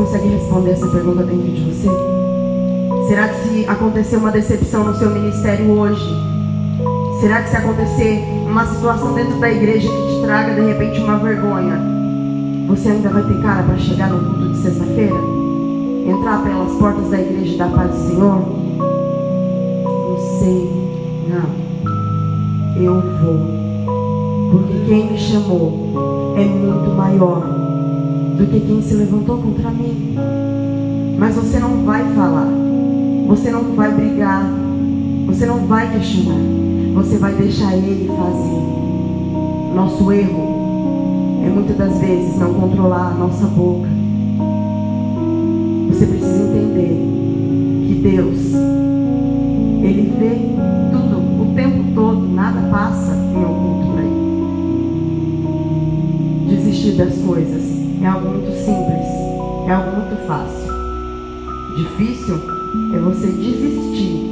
Consegue 0.00 0.28
responder 0.28 0.70
essa 0.70 0.86
pergunta 0.86 1.22
dentro 1.24 1.50
de 1.52 1.60
você? 1.60 1.88
Será 3.06 3.28
que 3.28 3.48
se 3.48 3.66
acontecer 3.68 4.16
uma 4.16 4.30
decepção 4.30 4.84
no 4.84 4.94
seu 4.96 5.10
ministério 5.10 5.70
hoje, 5.78 6.08
será 7.20 7.42
que 7.42 7.50
se 7.50 7.56
acontecer 7.56 8.24
uma 8.46 8.66
situação 8.66 9.12
dentro 9.12 9.38
da 9.38 9.50
igreja 9.50 9.88
que 9.88 10.14
te 10.14 10.22
traga 10.22 10.54
de 10.54 10.62
repente 10.62 11.00
uma 11.00 11.18
vergonha, 11.18 11.78
você 12.66 12.88
ainda 12.88 13.10
vai 13.10 13.22
ter 13.24 13.42
cara 13.42 13.62
para 13.62 13.76
chegar 13.76 14.08
no 14.08 14.24
culto 14.24 14.52
de 14.52 14.62
sexta-feira? 14.62 15.16
entrar 16.06 16.42
pelas 16.42 16.72
portas 16.72 17.10
da 17.10 17.20
igreja 17.20 17.58
da 17.58 17.68
paz 17.68 17.90
do 17.90 18.08
Senhor? 18.08 18.42
Não 19.84 20.18
sei, 20.38 20.70
não. 21.28 22.82
Eu 22.82 22.94
vou. 23.22 24.50
Porque 24.50 24.84
quem 24.88 25.12
me 25.12 25.18
chamou 25.18 26.34
é 26.36 26.44
muito 26.44 26.90
maior 26.96 27.59
do 28.40 28.46
que 28.46 28.60
quem 28.60 28.82
se 28.82 28.94
levantou 28.94 29.38
contra 29.38 29.70
mim. 29.70 30.16
Mas 31.18 31.36
você 31.36 31.58
não 31.58 31.84
vai 31.84 32.02
falar. 32.14 32.48
Você 33.28 33.50
não 33.50 33.74
vai 33.76 33.94
brigar. 33.94 34.50
Você 35.26 35.46
não 35.46 35.66
vai 35.66 35.92
questionar. 35.92 36.40
Você 36.94 37.18
vai 37.18 37.34
deixar 37.34 37.76
ele 37.76 38.08
fazer. 38.08 39.74
Nosso 39.76 40.10
erro 40.10 41.42
é 41.44 41.48
muitas 41.48 41.76
das 41.76 41.98
vezes 41.98 42.36
não 42.38 42.54
controlar 42.54 43.12
a 43.12 43.14
nossa 43.14 43.46
boca 43.46 44.00
você 46.00 46.06
precisa 46.06 46.44
entender 46.44 46.96
que 47.86 47.94
Deus, 48.02 48.54
Ele 49.82 50.14
vê 50.18 50.34
tudo 50.90 51.42
o 51.42 51.52
tempo 51.54 51.92
todo, 51.94 52.26
nada 52.26 52.70
passa 52.70 53.14
em 53.14 53.34
para 53.92 54.02
Ele. 54.02 54.14
Desistir 56.48 56.92
das 56.92 57.18
coisas 57.18 57.79
é 58.02 58.06
algo 58.06 58.28
muito 58.30 58.50
simples, 58.52 59.06
é 59.68 59.72
algo 59.72 59.90
muito 59.96 60.26
fácil. 60.26 60.72
Difícil 61.76 62.36
é 62.94 62.98
você 62.98 63.26
desistir 63.26 64.26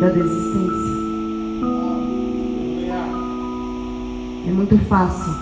da 0.00 0.08
desistência. 0.08 0.92
É 4.48 4.50
muito 4.52 4.76
fácil 4.88 5.32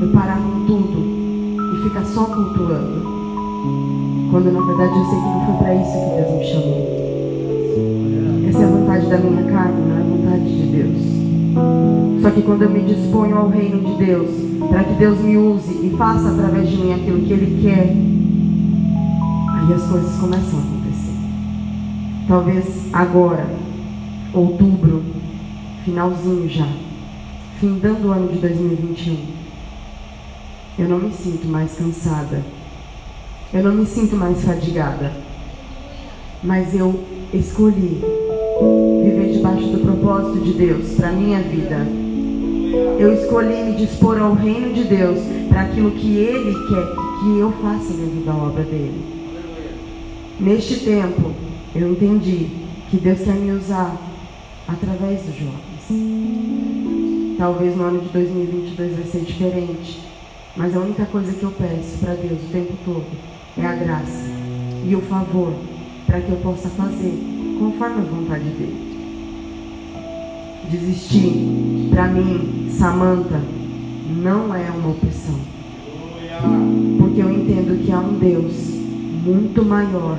eu 0.00 0.08
parar 0.08 0.38
com 0.38 0.64
tudo 0.66 1.74
e 1.74 1.82
ficar 1.82 2.04
só 2.06 2.24
cultuando. 2.24 3.02
Quando 4.30 4.50
na 4.50 4.60
verdade 4.60 4.98
eu 4.98 5.04
sei 5.04 5.18
que 5.18 5.24
não 5.24 5.46
foi 5.46 5.54
para 5.56 5.74
isso 5.74 5.92
que 5.92 6.16
Deus 6.16 6.30
me 6.38 6.44
chamou. 6.44 6.98
Essa 8.48 8.58
é 8.58 8.64
a 8.64 8.68
vontade 8.68 9.06
da 9.10 9.18
minha 9.18 9.44
carne, 9.44 9.80
não 9.82 9.96
é 9.96 10.00
a 10.00 10.04
vontade 10.04 10.44
de 10.44 10.66
Deus. 10.76 12.22
Só 12.22 12.30
que 12.30 12.42
quando 12.42 12.62
eu 12.62 12.70
me 12.70 12.82
disponho 12.82 13.36
ao 13.36 13.48
reino 13.48 13.80
de 13.80 14.04
Deus, 14.04 14.47
para 14.68 14.84
que 14.84 14.94
Deus 14.94 15.18
me 15.20 15.36
use 15.36 15.72
e 15.72 15.94
faça 15.96 16.30
através 16.30 16.68
de 16.68 16.76
mim 16.76 16.92
aquilo 16.92 17.22
que 17.22 17.32
Ele 17.32 17.62
quer, 17.62 17.94
aí 19.54 19.74
as 19.74 19.82
coisas 19.84 20.16
começam 20.18 20.58
a 20.58 20.62
acontecer. 20.62 21.16
Talvez 22.26 22.92
agora, 22.92 23.46
outubro, 24.32 25.04
finalzinho 25.84 26.48
já, 26.48 26.68
findando 27.58 28.08
o 28.08 28.12
ano 28.12 28.28
de 28.28 28.38
2021, 28.38 29.16
eu 30.78 30.88
não 30.88 30.98
me 30.98 31.12
sinto 31.12 31.48
mais 31.48 31.74
cansada 31.74 32.42
eu 33.52 33.62
não 33.62 33.72
me 33.72 33.86
sinto 33.86 34.14
mais 34.14 34.42
fadigada. 34.44 35.10
Mas 36.42 36.74
eu 36.74 37.00
escolhi 37.32 38.02
viver 39.02 39.32
debaixo 39.32 39.68
do 39.68 39.78
propósito 39.78 40.44
de 40.44 40.52
Deus 40.52 40.90
para 40.94 41.12
minha 41.12 41.40
vida. 41.40 41.86
Eu 42.98 43.14
escolhi 43.14 43.62
me 43.62 43.76
dispor 43.76 44.18
ao 44.18 44.34
reino 44.34 44.74
de 44.74 44.84
Deus 44.84 45.20
para 45.48 45.62
aquilo 45.62 45.90
que 45.92 46.16
Ele 46.16 46.52
quer 46.52 46.86
que 47.20 47.38
eu 47.38 47.50
faça 47.62 47.94
dentro 47.94 48.20
da 48.24 48.34
obra 48.34 48.62
dele. 48.62 49.02
Neste 50.38 50.80
tempo, 50.80 51.32
eu 51.74 51.92
entendi 51.92 52.48
que 52.90 52.98
Deus 52.98 53.20
quer 53.20 53.34
me 53.34 53.52
usar 53.52 53.96
através 54.66 55.22
dos 55.22 55.34
jovens. 55.34 57.36
Talvez 57.38 57.76
no 57.76 57.84
ano 57.84 58.00
de 58.00 58.08
2022 58.08 58.96
vai 58.96 59.04
ser 59.04 59.20
diferente, 59.20 60.00
mas 60.56 60.76
a 60.76 60.80
única 60.80 61.06
coisa 61.06 61.32
que 61.32 61.42
eu 61.42 61.52
peço 61.52 61.98
para 62.00 62.14
Deus 62.14 62.42
o 62.42 62.52
tempo 62.52 62.74
todo 62.84 63.06
é 63.56 63.66
a 63.66 63.74
graça 63.74 64.24
e 64.84 64.94
o 64.94 65.00
favor 65.02 65.54
para 66.06 66.20
que 66.20 66.30
eu 66.30 66.36
possa 66.36 66.68
fazer 66.68 67.18
conforme 67.58 68.00
a 68.00 68.04
vontade 68.04 68.44
dele. 68.44 68.87
Desistir, 70.70 71.88
para 71.90 72.08
mim, 72.08 72.68
Samantha, 72.70 73.40
não 74.22 74.54
é 74.54 74.70
uma 74.70 74.90
opção. 74.90 75.34
Porque 76.98 77.22
eu 77.22 77.32
entendo 77.32 77.82
que 77.82 77.90
há 77.90 77.98
um 77.98 78.18
Deus 78.18 78.74
muito 79.24 79.64
maior 79.64 80.18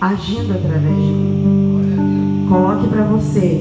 agindo 0.00 0.52
através 0.52 0.94
de 0.94 1.12
mim. 1.12 2.46
Coloque 2.48 2.86
para 2.86 3.02
você 3.02 3.60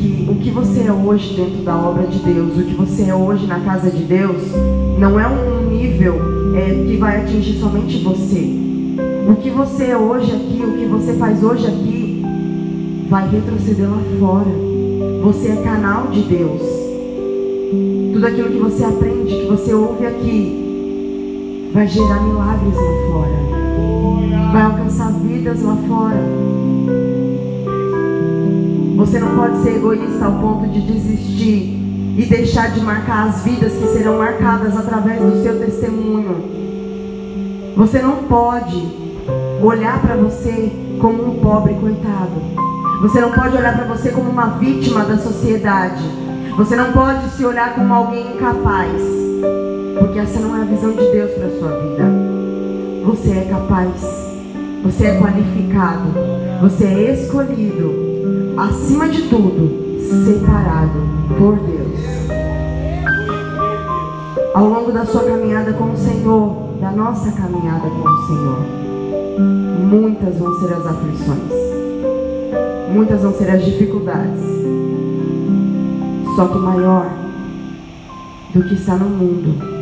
que 0.00 0.28
o 0.30 0.36
que 0.36 0.50
você 0.50 0.82
é 0.82 0.92
hoje 0.92 1.34
dentro 1.34 1.64
da 1.64 1.76
obra 1.76 2.06
de 2.06 2.20
Deus, 2.20 2.56
o 2.56 2.62
que 2.62 2.74
você 2.74 3.02
é 3.04 3.14
hoje 3.14 3.46
na 3.46 3.58
casa 3.58 3.90
de 3.90 4.04
Deus, 4.04 4.40
não 5.00 5.18
é 5.18 5.26
um 5.26 5.68
nível 5.68 6.14
é, 6.56 6.86
que 6.86 6.96
vai 6.96 7.22
atingir 7.22 7.58
somente 7.58 7.98
você. 7.98 8.56
O 9.28 9.34
que 9.34 9.50
você 9.50 9.86
é 9.86 9.96
hoje 9.96 10.30
aqui, 10.30 10.62
o 10.64 10.78
que 10.78 10.86
você 10.86 11.14
faz 11.14 11.42
hoje 11.42 11.66
aqui, 11.66 12.22
vai 13.08 13.28
retroceder 13.28 13.90
lá 13.90 14.00
fora. 14.20 14.73
Você 15.24 15.52
é 15.52 15.56
canal 15.56 16.08
de 16.08 16.20
Deus. 16.20 16.60
Tudo 18.12 18.26
aquilo 18.26 18.50
que 18.50 18.58
você 18.58 18.84
aprende, 18.84 19.34
que 19.34 19.46
você 19.46 19.72
ouve 19.72 20.04
aqui, 20.06 21.70
vai 21.72 21.88
gerar 21.88 22.22
milagres 22.22 22.74
lá 22.74 22.82
fora. 23.08 24.52
Vai 24.52 24.62
alcançar 24.64 25.12
vidas 25.12 25.62
lá 25.62 25.78
fora. 25.88 26.22
Você 28.98 29.18
não 29.18 29.34
pode 29.34 29.62
ser 29.62 29.76
egoísta 29.76 30.26
ao 30.26 30.32
ponto 30.40 30.68
de 30.68 30.82
desistir 30.82 31.80
e 32.18 32.26
deixar 32.28 32.72
de 32.72 32.82
marcar 32.82 33.28
as 33.28 33.42
vidas 33.42 33.72
que 33.72 33.86
serão 33.96 34.18
marcadas 34.18 34.76
através 34.76 35.22
do 35.22 35.42
seu 35.42 35.58
testemunho. 35.58 36.36
Você 37.78 38.02
não 38.02 38.24
pode 38.24 38.88
olhar 39.62 40.02
para 40.02 40.16
você 40.16 40.70
como 41.00 41.30
um 41.30 41.40
pobre 41.40 41.72
coitado. 41.80 42.63
Você 43.00 43.20
não 43.20 43.32
pode 43.32 43.56
olhar 43.56 43.74
para 43.76 43.84
você 43.84 44.10
como 44.10 44.30
uma 44.30 44.46
vítima 44.58 45.04
da 45.04 45.18
sociedade. 45.18 46.02
Você 46.56 46.76
não 46.76 46.92
pode 46.92 47.28
se 47.30 47.44
olhar 47.44 47.74
como 47.74 47.92
alguém 47.92 48.34
incapaz. 48.34 49.02
Porque 49.98 50.18
essa 50.18 50.40
não 50.40 50.56
é 50.56 50.62
a 50.62 50.64
visão 50.64 50.92
de 50.92 51.10
Deus 51.10 51.30
para 51.32 51.50
sua 51.58 51.78
vida. 51.80 52.04
Você 53.06 53.30
é 53.30 53.48
capaz. 53.50 54.34
Você 54.84 55.06
é 55.06 55.20
qualificado. 55.20 56.08
Você 56.62 56.84
é 56.84 57.14
escolhido. 57.14 57.92
Acima 58.56 59.08
de 59.08 59.22
tudo, 59.28 59.98
separado 60.24 61.00
por 61.36 61.56
Deus. 61.56 61.84
Ao 64.54 64.68
longo 64.68 64.92
da 64.92 65.04
sua 65.04 65.24
caminhada 65.24 65.72
com 65.72 65.92
o 65.92 65.96
Senhor, 65.96 66.78
da 66.80 66.92
nossa 66.92 67.32
caminhada 67.32 67.88
com 67.88 68.08
o 68.08 68.26
Senhor, 68.26 68.58
muitas 69.90 70.38
vão 70.38 70.54
ser 70.60 70.72
as 70.72 70.86
aflições, 70.86 71.63
muitas 72.94 73.22
vão 73.22 73.34
ser 73.34 73.50
as 73.50 73.64
dificuldades. 73.64 74.40
Só 76.36 76.46
que 76.46 76.58
maior 76.58 77.10
do 78.54 78.62
que 78.68 78.74
está 78.74 78.96
no 78.96 79.08
mundo 79.10 79.73